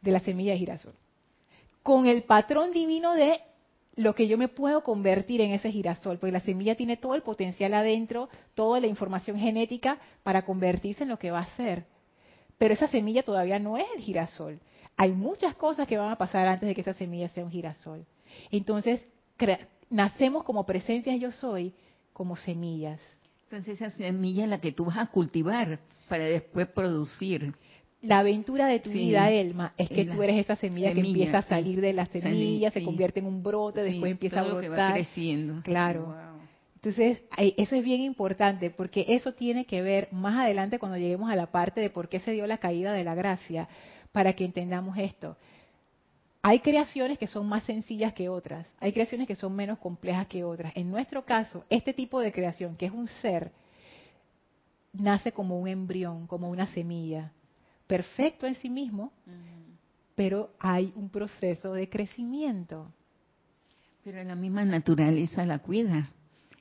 [0.00, 0.94] de la semilla de girasol.
[1.82, 3.40] Con el patrón divino de
[3.96, 7.22] lo que yo me puedo convertir en ese girasol, porque la semilla tiene todo el
[7.22, 11.86] potencial adentro, toda la información genética para convertirse en lo que va a ser.
[12.58, 14.60] Pero esa semilla todavía no es el girasol.
[14.96, 18.04] Hay muchas cosas que van a pasar antes de que esa semilla sea un girasol.
[18.50, 19.04] Entonces,
[19.90, 21.74] nacemos como presencias yo soy,
[22.12, 23.00] como semillas.
[23.44, 25.78] Entonces esa semilla es la que tú vas a cultivar
[26.08, 27.54] para después producir
[28.04, 31.42] la aventura de tu vida, Elma, es que tú eres esa semilla, que empieza a
[31.42, 34.92] salir de la semilla, se convierte en un brote, después empieza a brotar.
[34.92, 35.62] creciendo.
[35.62, 36.14] Claro.
[36.76, 41.36] Entonces, eso es bien importante porque eso tiene que ver más adelante cuando lleguemos a
[41.36, 43.68] la parte de por qué se dio la caída de la gracia,
[44.12, 45.36] para que entendamos esto.
[46.42, 50.44] Hay creaciones que son más sencillas que otras, hay creaciones que son menos complejas que
[50.44, 50.72] otras.
[50.76, 53.50] En nuestro caso, este tipo de creación, que es un ser,
[54.92, 57.32] nace como un embrión, como una semilla
[57.86, 59.12] perfecto en sí mismo,
[60.14, 62.92] pero hay un proceso de crecimiento.
[64.02, 66.10] Pero la misma naturaleza la cuida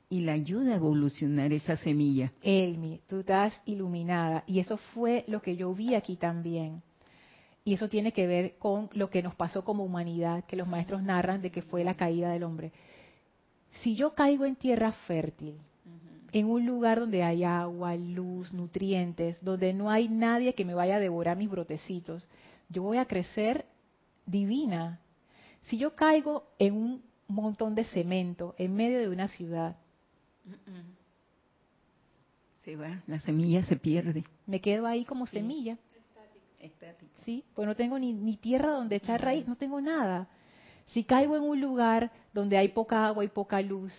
[0.09, 2.31] y la ayuda a evolucionar esa semilla.
[2.41, 6.81] Elmi, tú estás iluminada y eso fue lo que yo vi aquí también.
[7.65, 11.01] Y eso tiene que ver con lo que nos pasó como humanidad, que los maestros
[11.01, 12.71] narran de que fue la caída del hombre.
[13.81, 15.55] Si yo caigo en tierra fértil,
[16.33, 20.95] en un lugar donde hay agua, luz, nutrientes, donde no hay nadie que me vaya
[20.95, 22.27] a devorar mis brotecitos,
[22.69, 23.65] yo voy a crecer
[24.25, 24.99] divina.
[25.61, 29.77] Si yo caigo en un montón de cemento en medio de una ciudad,
[32.65, 34.23] se va, la semilla se pierde.
[34.47, 35.77] Me quedo ahí como semilla.
[36.59, 37.11] Estática.
[37.25, 40.27] Sí, pues no tengo ni, tierra donde echar raíz, no tengo nada.
[40.87, 43.93] Si caigo en un lugar donde hay poca agua y poca luz,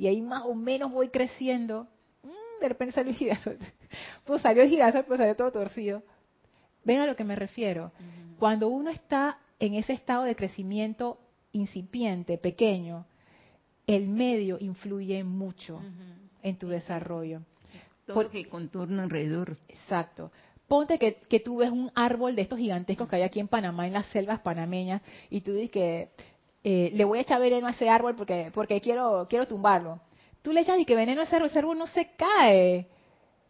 [0.00, 1.86] y ahí más o menos voy creciendo,
[2.22, 3.58] mm, de repente salió el girasol.
[4.24, 6.02] Pues salió el girasol, pues salió todo torcido.
[6.84, 7.92] Ven a lo que me refiero.
[8.38, 11.20] Cuando uno está en ese estado de crecimiento
[11.52, 13.04] incipiente, pequeño,
[13.86, 15.82] el medio influye mucho
[16.42, 17.42] en tu desarrollo.
[18.06, 19.58] Porque contorno alrededor.
[19.68, 20.32] Exacto.
[20.66, 23.86] Ponte que, que, tú ves un árbol de estos gigantescos que hay aquí en Panamá,
[23.86, 26.10] en las selvas panameñas, y tú dices que
[26.62, 30.00] eh, le voy a echar veneno a ese árbol porque, porque quiero, quiero tumbarlo.
[30.42, 32.86] Tú le echas y que veneno a ese árbol, ese árbol no se cae.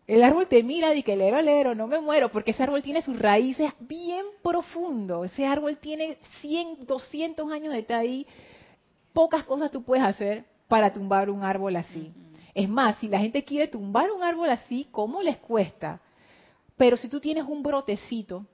[0.06, 3.02] El árbol te mira y que lero, lero, no me muero, porque ese árbol tiene
[3.02, 5.24] sus raíces bien profundo.
[5.24, 8.26] Ese árbol tiene 100, 200 años de estar ahí.
[9.12, 12.12] Pocas cosas tú puedes hacer para tumbar un árbol así.
[12.54, 16.00] Es más, si la gente quiere tumbar un árbol así, ¿cómo les cuesta?
[16.76, 18.46] Pero si tú tienes un brotecito,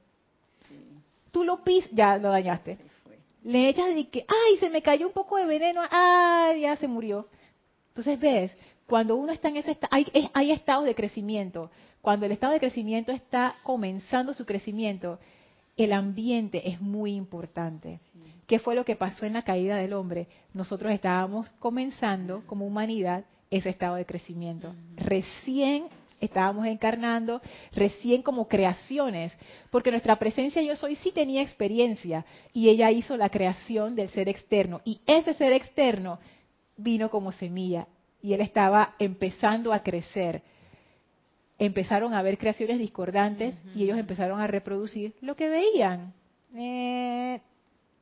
[1.31, 2.79] tú lo pisas, ya lo dañaste
[3.45, 6.89] le echas de que, ay, se me cayó un poco de veneno, ay, ya se
[6.89, 7.29] murió.
[7.89, 8.57] Entonces ves,
[8.87, 11.71] cuando uno está en ese estado, hay, hay estados de crecimiento.
[12.03, 15.19] Cuando el estado de crecimiento está comenzando su crecimiento,
[15.77, 18.01] el ambiente es muy importante.
[18.47, 20.29] ¿Qué fue lo que pasó en la caída del hombre?
[20.55, 24.73] Nosotros estábamos comenzando como humanidad ese estado de crecimiento.
[24.97, 25.89] Recién
[26.27, 27.41] estábamos encarnando
[27.73, 29.37] recién como creaciones,
[29.71, 34.29] porque nuestra presencia yo soy sí tenía experiencia y ella hizo la creación del ser
[34.29, 36.19] externo y ese ser externo
[36.77, 37.87] vino como semilla
[38.23, 40.43] y él estaba empezando a crecer.
[41.59, 46.13] Empezaron a haber creaciones discordantes y ellos empezaron a reproducir lo que veían.
[46.55, 47.41] Eh,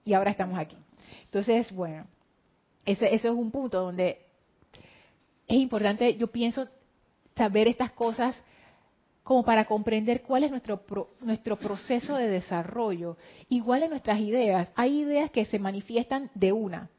[0.05, 0.77] y ahora estamos aquí.
[1.25, 2.07] Entonces, bueno,
[2.85, 4.25] ese, eso es un punto donde
[5.47, 6.69] es importante, yo pienso,
[7.37, 8.37] saber estas cosas
[9.23, 10.85] como para comprender cuál es nuestro,
[11.21, 13.17] nuestro proceso de desarrollo.
[13.49, 16.91] Igual en nuestras ideas, hay ideas que se manifiestan de una,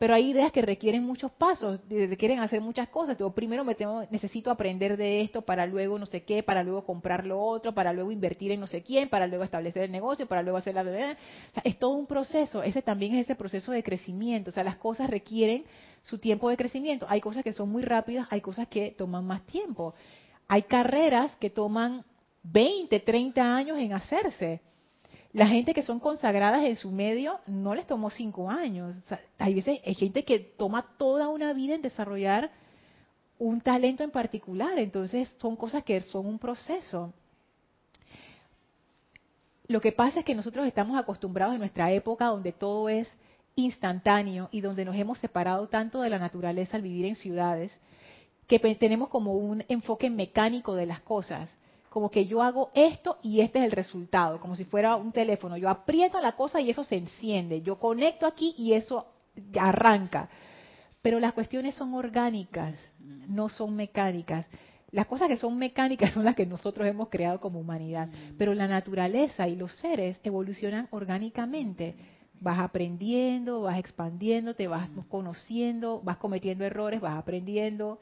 [0.00, 3.18] pero hay ideas que requieren muchos pasos, requieren hacer muchas cosas.
[3.18, 6.86] Yo primero me tengo, necesito aprender de esto para luego no sé qué, para luego
[6.86, 10.26] comprar lo otro, para luego invertir en no sé quién, para luego establecer el negocio,
[10.26, 10.84] para luego hacer la...
[10.84, 14.76] O es todo un proceso, ese también es ese proceso de crecimiento, o sea, las
[14.76, 15.66] cosas requieren
[16.04, 17.04] su tiempo de crecimiento.
[17.06, 19.92] Hay cosas que son muy rápidas, hay cosas que toman más tiempo.
[20.48, 22.06] hay carreras que toman
[22.44, 24.62] 20, 30 años en hacerse.
[25.32, 28.96] La gente que son consagradas en su medio no les tomó cinco años.
[29.38, 32.50] hay veces hay gente que toma toda una vida en desarrollar
[33.38, 34.78] un talento en particular.
[34.78, 37.12] Entonces son cosas que son un proceso.
[39.68, 43.08] Lo que pasa es que nosotros estamos acostumbrados en nuestra época donde todo es
[43.54, 47.78] instantáneo y donde nos hemos separado tanto de la naturaleza al vivir en ciudades,
[48.48, 51.56] que tenemos como un enfoque mecánico de las cosas
[51.90, 55.56] como que yo hago esto y este es el resultado, como si fuera un teléfono.
[55.56, 57.62] Yo aprieto la cosa y eso se enciende.
[57.62, 59.08] Yo conecto aquí y eso
[59.58, 60.30] arranca.
[61.02, 64.46] Pero las cuestiones son orgánicas, no son mecánicas.
[64.92, 68.08] Las cosas que son mecánicas son las que nosotros hemos creado como humanidad.
[68.38, 71.96] Pero la naturaleza y los seres evolucionan orgánicamente.
[72.40, 77.98] Vas aprendiendo, vas expandiendo, te vas conociendo, vas cometiendo errores, vas aprendiendo.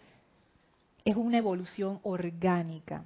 [1.06, 3.04] Es una evolución orgánica.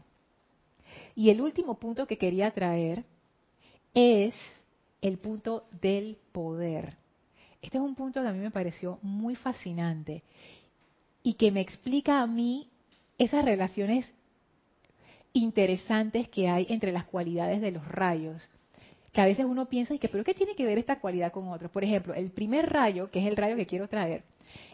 [1.15, 3.05] Y el último punto que quería traer
[3.95, 4.35] es
[5.01, 6.97] el punto del poder.
[7.61, 10.23] Este es un punto que a mí me pareció muy fascinante
[11.23, 12.69] y que me explica a mí
[13.19, 14.13] esas relaciones
[15.33, 18.49] interesantes que hay entre las cualidades de los rayos.
[19.13, 21.49] Que a veces uno piensa, y que, ¿pero qué tiene que ver esta cualidad con
[21.49, 21.69] otra?
[21.69, 24.25] Por ejemplo, el primer rayo, que es el rayo que quiero traer,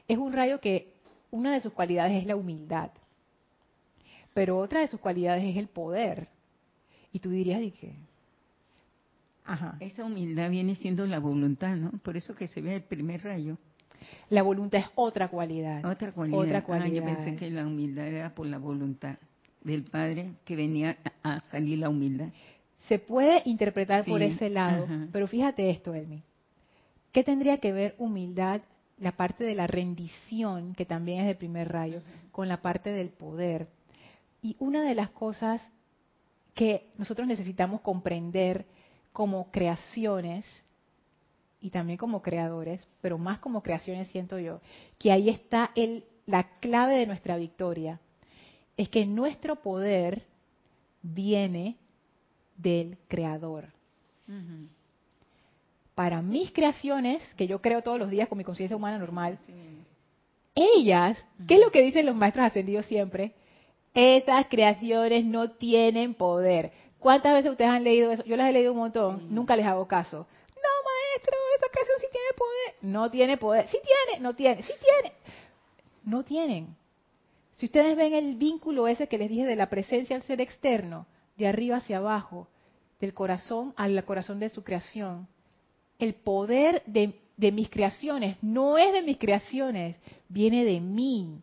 [0.07, 0.93] es un rayo que
[1.31, 2.91] una de sus cualidades es la humildad.
[4.35, 6.29] Pero otra de sus cualidades es el poder.
[7.13, 7.97] Y tú dirías, dije,
[9.49, 9.77] Ajá.
[9.81, 11.93] Esa humildad viene siendo la voluntad, ¿no?
[12.03, 13.57] Por eso que se ve el primer rayo.
[14.29, 15.85] La voluntad es otra cualidad.
[15.87, 16.39] Otra cualidad.
[16.39, 17.03] Otra cualidad.
[17.03, 19.17] Ah, yo pensé que la humildad era por la voluntad
[19.63, 22.29] del Padre que venía a salir la humildad.
[22.89, 26.23] Se puede interpretar por ese lado, pero fíjate esto, Elmi.
[27.13, 28.61] ¿Qué tendría que ver humildad,
[28.99, 32.03] la parte de la rendición, que también es del primer rayo,
[32.33, 33.69] con la parte del poder?
[34.43, 35.63] Y una de las cosas
[36.55, 38.67] que nosotros necesitamos comprender
[39.13, 40.45] como creaciones
[41.61, 44.61] y también como creadores, pero más como creaciones siento yo,
[44.99, 48.01] que ahí está el, la clave de nuestra victoria.
[48.77, 50.25] Es que nuestro poder
[51.03, 51.77] viene
[52.57, 53.69] del creador.
[55.95, 59.39] Para mis creaciones, que yo creo todos los días con mi conciencia humana normal,
[60.55, 63.33] ellas, ¿qué es lo que dicen los maestros ascendidos siempre?
[64.01, 66.71] Esas creaciones no tienen poder.
[67.01, 68.23] ¿Cuántas veces ustedes han leído eso?
[68.25, 70.19] Yo las he leído un montón, nunca les hago caso.
[70.19, 72.75] No, maestro, esa creación sí tiene poder.
[72.81, 73.69] No tiene poder.
[73.69, 75.17] Sí tiene, no tiene, sí tiene.
[76.05, 76.77] No tienen.
[77.55, 81.07] Si ustedes ven el vínculo ese que les dije de la presencia al ser externo,
[81.37, 82.47] de arriba hacia abajo,
[83.01, 85.27] del corazón al corazón de su creación,
[85.99, 87.15] el poder de,
[87.51, 89.97] mis creaciones no es de mis creaciones,
[90.29, 91.41] viene de mí.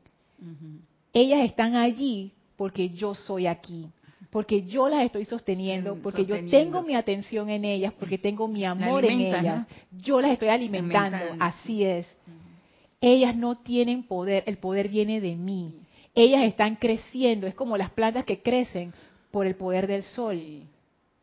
[1.12, 3.88] Ellas están allí porque yo soy aquí,
[4.30, 8.66] porque yo las estoy sosteniendo, porque yo tengo mi atención en ellas, porque tengo mi
[8.66, 9.68] amor en ellas,
[10.02, 12.08] yo las estoy alimentando, así es.
[13.02, 15.76] Ellas no tienen poder, el poder viene de mí.
[16.16, 18.94] Ellas están creciendo, es como las plantas que crecen
[19.32, 20.42] por el poder del sol.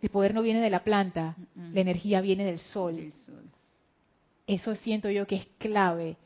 [0.01, 3.13] El poder no viene de la planta, la energía viene del sol.
[4.47, 6.17] Eso siento yo que es clave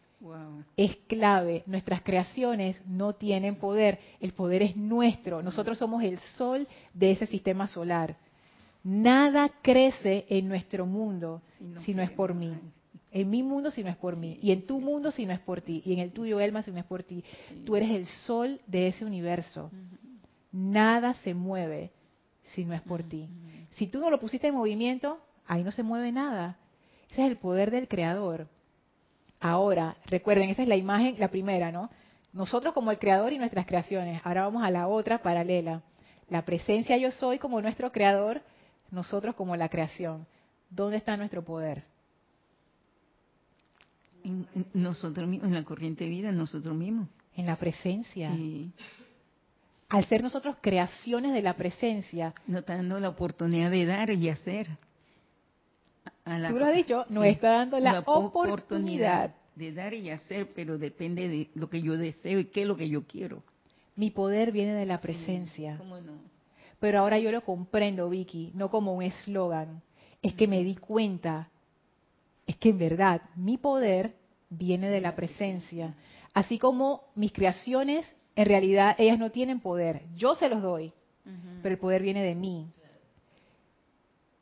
[0.77, 1.63] es clave.
[1.67, 3.99] Nuestras creaciones no tienen poder.
[4.21, 5.43] El poder es nuestro.
[5.43, 8.17] Nosotros somos el sol de ese sistema solar.
[8.83, 11.43] Nada crece en nuestro mundo
[11.81, 12.55] si no, es por mí.
[13.11, 14.39] En mi mundo si no es por mí.
[14.43, 15.83] Y en tu mundo si no es por ti.
[15.85, 17.25] Y en el tuyo, Elma, si no es por ti.
[17.65, 19.71] Tú eres el sol de ese universo.
[20.53, 21.91] Nada se mueve
[22.55, 23.29] si no es por ti.
[23.73, 26.59] Si tú no lo pusiste en movimiento, ahí no se mueve nada.
[27.11, 28.49] Ese es el poder del creador.
[29.41, 31.91] Ahora, recuerden, esa es la imagen, la primera, ¿no?
[32.33, 34.21] Nosotros como el creador y nuestras creaciones.
[34.25, 35.83] Ahora vamos a la otra paralela.
[36.29, 38.43] La presencia yo soy como nuestro creador,
[38.91, 40.27] nosotros como la creación.
[40.69, 41.85] ¿Dónde está nuestro poder?
[44.25, 47.09] En, nosotros mismos, en la corriente de vida, nosotros mismos.
[47.37, 48.33] En la presencia.
[49.89, 52.35] Al ser nosotros creaciones de la presencia.
[52.47, 54.69] Nos está dando la oportunidad de dar y hacer.
[56.27, 59.33] Tú lo has dicho, nos está dando la, oportunidad.
[59.55, 62.77] de dar y hacer, pero depende de lo que yo deseo y qué es lo
[62.77, 63.45] que yo quiero.
[63.95, 65.81] Mi poder viene de la presencia.
[66.81, 69.83] Pero ahora yo lo comprendo, Vicky, no como un eslogan.
[70.21, 71.49] Es que me di cuenta,
[72.45, 74.17] es que en verdad mi poder
[74.51, 75.95] viene de la presencia.
[76.35, 80.03] Así como mis creaciones, en realidad ellas no tienen poder.
[80.17, 80.93] Yo se los doy,
[81.63, 82.73] pero el poder viene de mí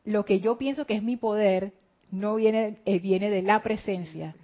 [0.05, 1.73] lo que yo pienso que es mi poder
[2.11, 4.35] no viene, eh, viene de la presencia.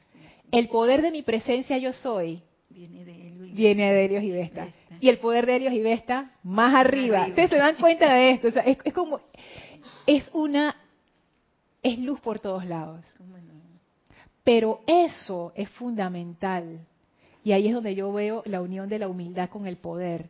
[0.51, 2.43] El poder de mi presencia yo soy
[3.53, 4.69] viene de Helios y Vesta.
[5.01, 7.27] Y el poder de Helios y Vesta más arriba.
[7.29, 8.49] Ustedes se dan cuenta de esto.
[8.49, 9.21] es, como,
[10.07, 10.77] es una,
[11.83, 13.05] es luz por todos lados.
[14.45, 16.87] Pero eso es fundamental.
[17.45, 20.29] Y ahí es donde yo veo la unión de la humildad con el poder.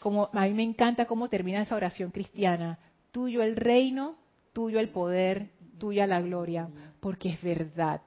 [0.00, 2.78] Como a mí me encanta cómo termina esa oración cristiana.
[3.16, 4.18] Tuyo el reino,
[4.52, 5.48] tuyo el poder,
[5.78, 6.68] tuya la gloria,
[7.00, 8.02] porque es verdad.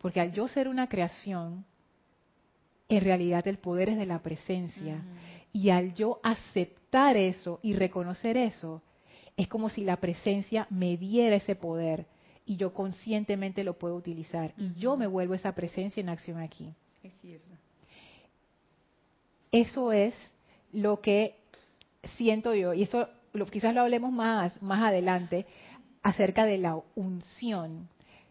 [0.00, 1.64] Porque al yo ser una creación,
[2.88, 5.02] en realidad el poder es de la presencia.
[5.52, 8.80] Y al yo aceptar eso y reconocer eso,
[9.36, 12.06] es como si la presencia me diera ese poder
[12.46, 14.54] y yo conscientemente lo puedo utilizar.
[14.56, 16.72] Y yo me vuelvo esa presencia en acción aquí.
[17.02, 17.48] Es cierto.
[19.50, 20.14] Eso es
[20.72, 21.34] lo que
[22.16, 25.46] siento yo, y eso lo, quizás lo hablemos más, más adelante,
[26.02, 27.88] acerca de la unción.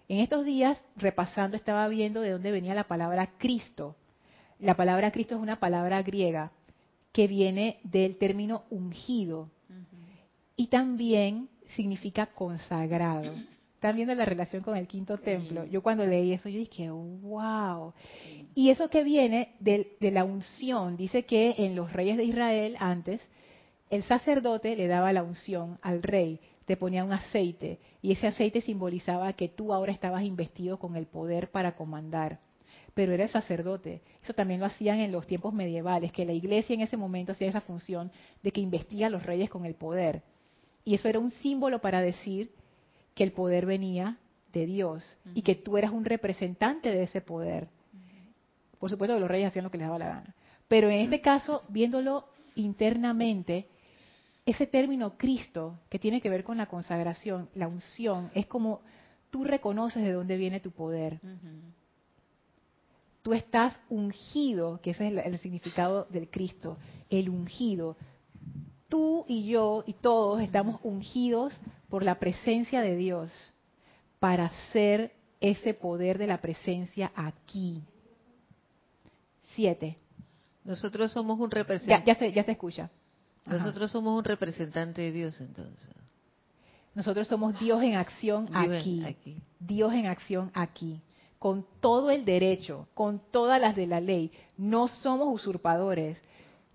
[0.10, 3.96] En estos días, repasando, estaba viendo de dónde venía la palabra Cristo.
[4.60, 6.52] La palabra Cristo es una palabra griega
[7.12, 9.50] que viene del término ungido
[10.56, 13.34] y también significa consagrado.
[13.76, 15.66] Están viendo la relación con el quinto templo.
[15.66, 17.94] Yo cuando leí eso, yo dije, wow.
[18.56, 22.76] Y eso que viene de, de la unción, dice que en los reyes de Israel
[22.80, 23.22] antes,
[23.90, 28.62] el sacerdote le daba la unción al rey, te ponía un aceite, y ese aceite
[28.62, 32.40] simbolizaba que tú ahora estabas investido con el poder para comandar
[32.98, 34.02] pero era el sacerdote.
[34.24, 37.48] Eso también lo hacían en los tiempos medievales, que la iglesia en ese momento hacía
[37.48, 38.12] esa función
[38.42, 40.24] de que investiga a los reyes con el poder.
[40.84, 42.50] Y eso era un símbolo para decir
[43.14, 44.18] que el poder venía
[44.52, 47.68] de Dios y que tú eras un representante de ese poder.
[48.80, 50.36] Por supuesto que los reyes hacían lo que les daba la gana.
[50.68, 52.26] Pero en este caso, viéndolo
[52.56, 53.68] internamente,
[54.48, 58.82] ese término Cristo, que tiene que ver con la consagración, la unción, es como
[59.30, 61.20] tú reconoces de dónde viene tu poder.
[63.22, 66.78] Tú estás ungido, que ese es el significado del Cristo,
[67.10, 67.98] el ungido
[68.90, 73.32] tú y yo y todos estamos ungidos por la presencia de Dios
[74.20, 77.84] para ser ese poder de la presencia aquí.
[79.56, 79.98] Siete.
[80.64, 82.08] Nosotros somos un representante.
[82.08, 82.90] Ya, se, ya se escucha.
[83.48, 85.90] Nosotros somos un representante de Dios entonces.
[86.94, 89.38] Nosotros somos Dios en acción aquí.
[89.60, 91.02] Dios en acción aquí.
[91.40, 94.32] Con todo el derecho, con todas las de la ley.
[94.58, 96.22] No somos usurpadores.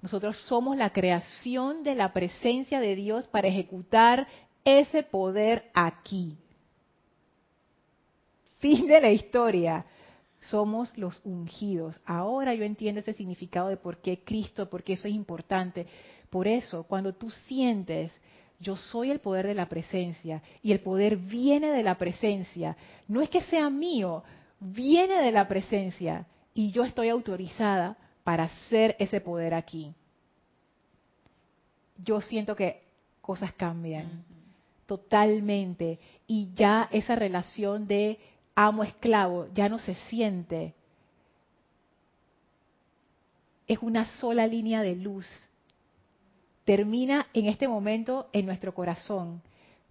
[0.00, 4.28] Nosotros somos la creación de la presencia de Dios para ejecutar
[4.64, 6.36] ese poder aquí.
[8.60, 9.84] Fin de la historia.
[10.40, 12.00] Somos los ungidos.
[12.06, 15.86] Ahora yo entiendo ese significado de por qué Cristo, porque eso es importante.
[16.32, 18.10] Por eso, cuando tú sientes,
[18.58, 22.74] yo soy el poder de la presencia y el poder viene de la presencia,
[23.06, 24.24] no es que sea mío,
[24.58, 26.24] viene de la presencia
[26.54, 29.92] y yo estoy autorizada para hacer ese poder aquí.
[32.02, 32.80] Yo siento que
[33.20, 34.24] cosas cambian
[34.86, 38.18] totalmente y ya esa relación de
[38.54, 40.72] amo-esclavo ya no se siente.
[43.66, 45.26] Es una sola línea de luz.
[46.64, 49.42] Termina en este momento en nuestro corazón.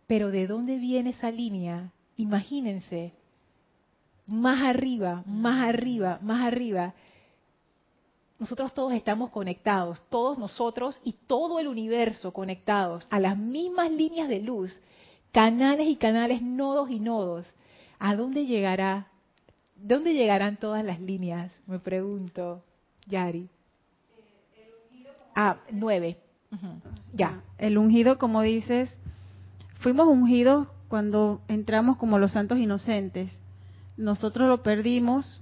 [0.08, 1.92] Pero ¿de dónde viene esa línea?
[2.18, 3.14] Imagínense,
[4.28, 6.94] más arriba, más arriba, más arriba
[8.42, 14.28] nosotros todos estamos conectados, todos nosotros y todo el universo conectados a las mismas líneas
[14.28, 14.82] de luz,
[15.32, 17.54] canales y canales, nodos y nodos.
[18.00, 19.12] ¿A dónde llegará?
[19.76, 21.52] ¿Dónde llegarán todas las líneas?
[21.68, 22.64] Me pregunto,
[23.06, 23.48] Yari.
[25.36, 26.18] Ah, nueve.
[27.14, 27.42] Ya.
[27.58, 28.98] El ungido, como dices,
[29.80, 33.32] fuimos ungidos cuando entramos como los santos inocentes.
[33.98, 35.42] Nosotros lo perdimos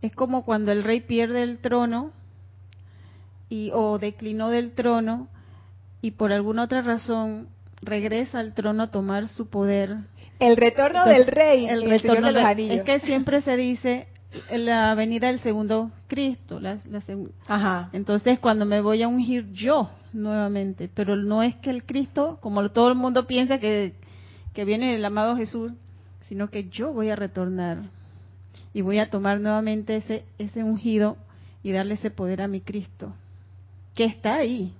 [0.00, 2.12] es como cuando el rey pierde el trono
[3.48, 5.28] y o declinó del trono
[6.00, 7.48] y por alguna otra razón
[7.80, 9.96] regresa al trono a tomar su poder.
[10.38, 12.78] El retorno del rey, el, retorno de los anillos.
[12.78, 14.06] Es que siempre se dice
[14.52, 16.60] la venida del segundo Cristo.
[16.60, 16.78] La,
[17.48, 17.90] Ajá.
[17.92, 22.68] Entonces, cuando me voy a ungir yo nuevamente, pero no es que el Cristo, como
[22.70, 23.94] todo el mundo piensa que,
[24.54, 25.72] que viene el amado Jesús,
[26.28, 27.84] sino que yo voy a retornar
[28.74, 31.16] y voy a tomar nuevamente ese, ese ungido
[31.62, 33.14] y darle ese poder a mi Cristo,
[33.94, 34.72] que está ahí.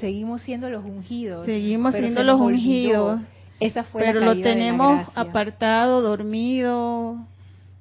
[0.00, 1.46] Seguimos siendo los ungidos.
[1.46, 3.20] Seguimos siendo los ungidos.
[3.60, 7.26] Esa fue pero lo tenemos apartado, dormido,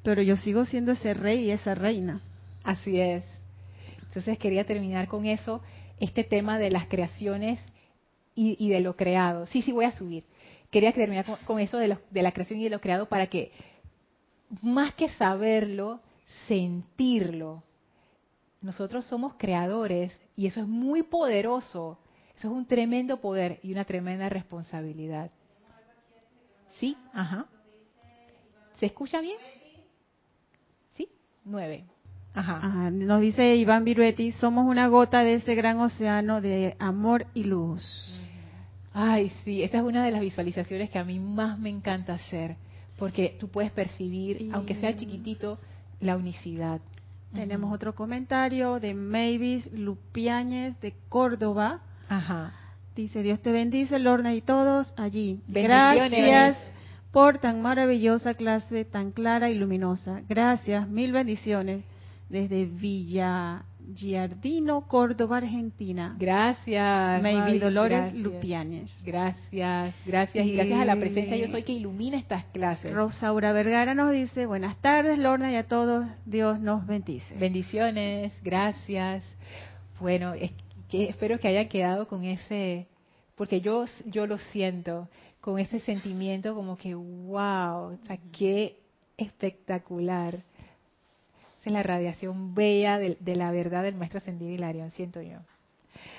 [0.03, 2.21] pero yo sigo siendo ese rey y esa reina.
[2.63, 3.25] Así es.
[4.15, 5.61] Entonces quería terminar con eso,
[5.99, 7.59] este tema de las creaciones
[8.33, 9.45] y, de lo creado.
[9.47, 10.23] Sí, sí, voy a subir.
[10.71, 13.51] Quería terminar con, eso de, de la creación y de lo creado para que
[14.61, 15.99] más que saberlo,
[16.47, 17.61] sentirlo.
[18.61, 21.99] Nosotros somos creadores y eso es muy poderoso.
[22.37, 25.29] Eso es un tremendo poder y una tremenda responsabilidad.
[26.79, 26.95] ¿Sí?
[27.11, 27.47] Ajá.
[28.75, 29.37] ¿Se escucha bien?
[30.93, 31.09] ¿Sí?
[31.43, 31.85] Nueve.
[32.35, 32.91] Ajá.
[32.91, 38.21] Nos dice Iván Viruetti, somos una gota de ese gran océano de amor y luz.
[38.93, 42.57] Ay, sí, esa es una de las visualizaciones que a mí más me encanta hacer,
[42.97, 45.59] porque tú puedes percibir, aunque sea chiquitito,
[46.01, 46.81] la unicidad.
[47.33, 51.81] Tenemos otro comentario de Mavis Lupiáñez de Córdoba.
[52.07, 52.53] Ajá.
[52.95, 55.41] Dice, Dios te bendice, Lorna y todos allí.
[55.47, 56.71] Gracias
[57.11, 60.21] por tan maravillosa clase, tan clara y luminosa.
[60.29, 61.83] Gracias, mil bendiciones
[62.29, 66.15] desde Villa Giardino, Córdoba, Argentina.
[66.17, 67.21] Gracias.
[67.21, 68.91] Maybe Dolores Lupianes.
[69.05, 70.45] Gracias, gracias.
[70.45, 72.93] Y gracias a la presencia yo soy que ilumina estas clases.
[72.93, 77.35] Rosaura Vergara nos dice, buenas tardes Lorna y a todos, Dios nos bendice.
[77.35, 79.23] Bendiciones, gracias.
[79.99, 80.33] Bueno,
[80.89, 82.87] que espero que hayan quedado con ese,
[83.35, 85.09] porque yo, yo lo siento,
[85.41, 88.79] con ese sentimiento como que, wow, o sea, qué
[89.17, 90.43] espectacular
[91.69, 95.39] es la radiación bella de, la verdad del maestro ascendido Hilarión, siento yo.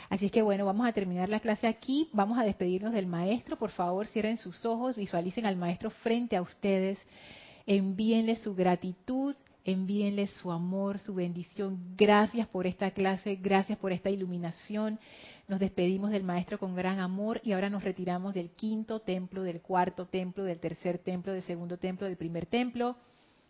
[0.08, 3.56] Así es que bueno, vamos a terminar la clase aquí, vamos a despedirnos del maestro,
[3.56, 6.98] por favor cierren sus ojos, visualicen al maestro frente a ustedes,
[7.66, 11.78] envíenle su gratitud, envíenle su amor, su bendición.
[11.96, 14.98] Gracias por esta clase, gracias por esta iluminación.
[15.48, 19.60] Nos despedimos del maestro con gran amor y ahora nos retiramos del quinto templo, del
[19.60, 22.96] cuarto templo, del tercer templo, del segundo templo, del primer templo.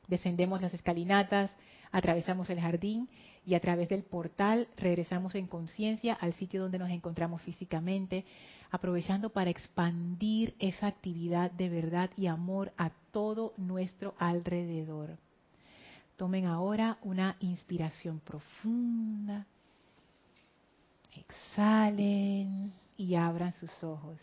[0.08, 1.50] Descendemos las escalinatas,
[1.96, 3.08] atravesamos el jardín
[3.46, 8.26] y a través del portal regresamos en conciencia al sitio donde nos encontramos físicamente,
[8.70, 15.16] aprovechando para expandir esa actividad de verdad y amor a todo nuestro alrededor.
[16.18, 19.46] Tomen ahora una inspiración profunda,
[21.14, 24.18] exhalen y abran sus ojos.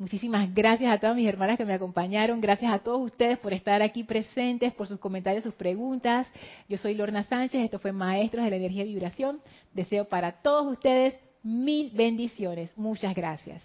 [0.00, 2.40] Muchísimas gracias a todas mis hermanas que me acompañaron.
[2.40, 6.26] Gracias a todos ustedes por estar aquí presentes, por sus comentarios, sus preguntas.
[6.70, 7.62] Yo soy Lorna Sánchez.
[7.62, 9.42] Esto fue Maestros de la Energía y Vibración.
[9.74, 12.72] Deseo para todos ustedes mil bendiciones.
[12.78, 13.62] Muchas gracias.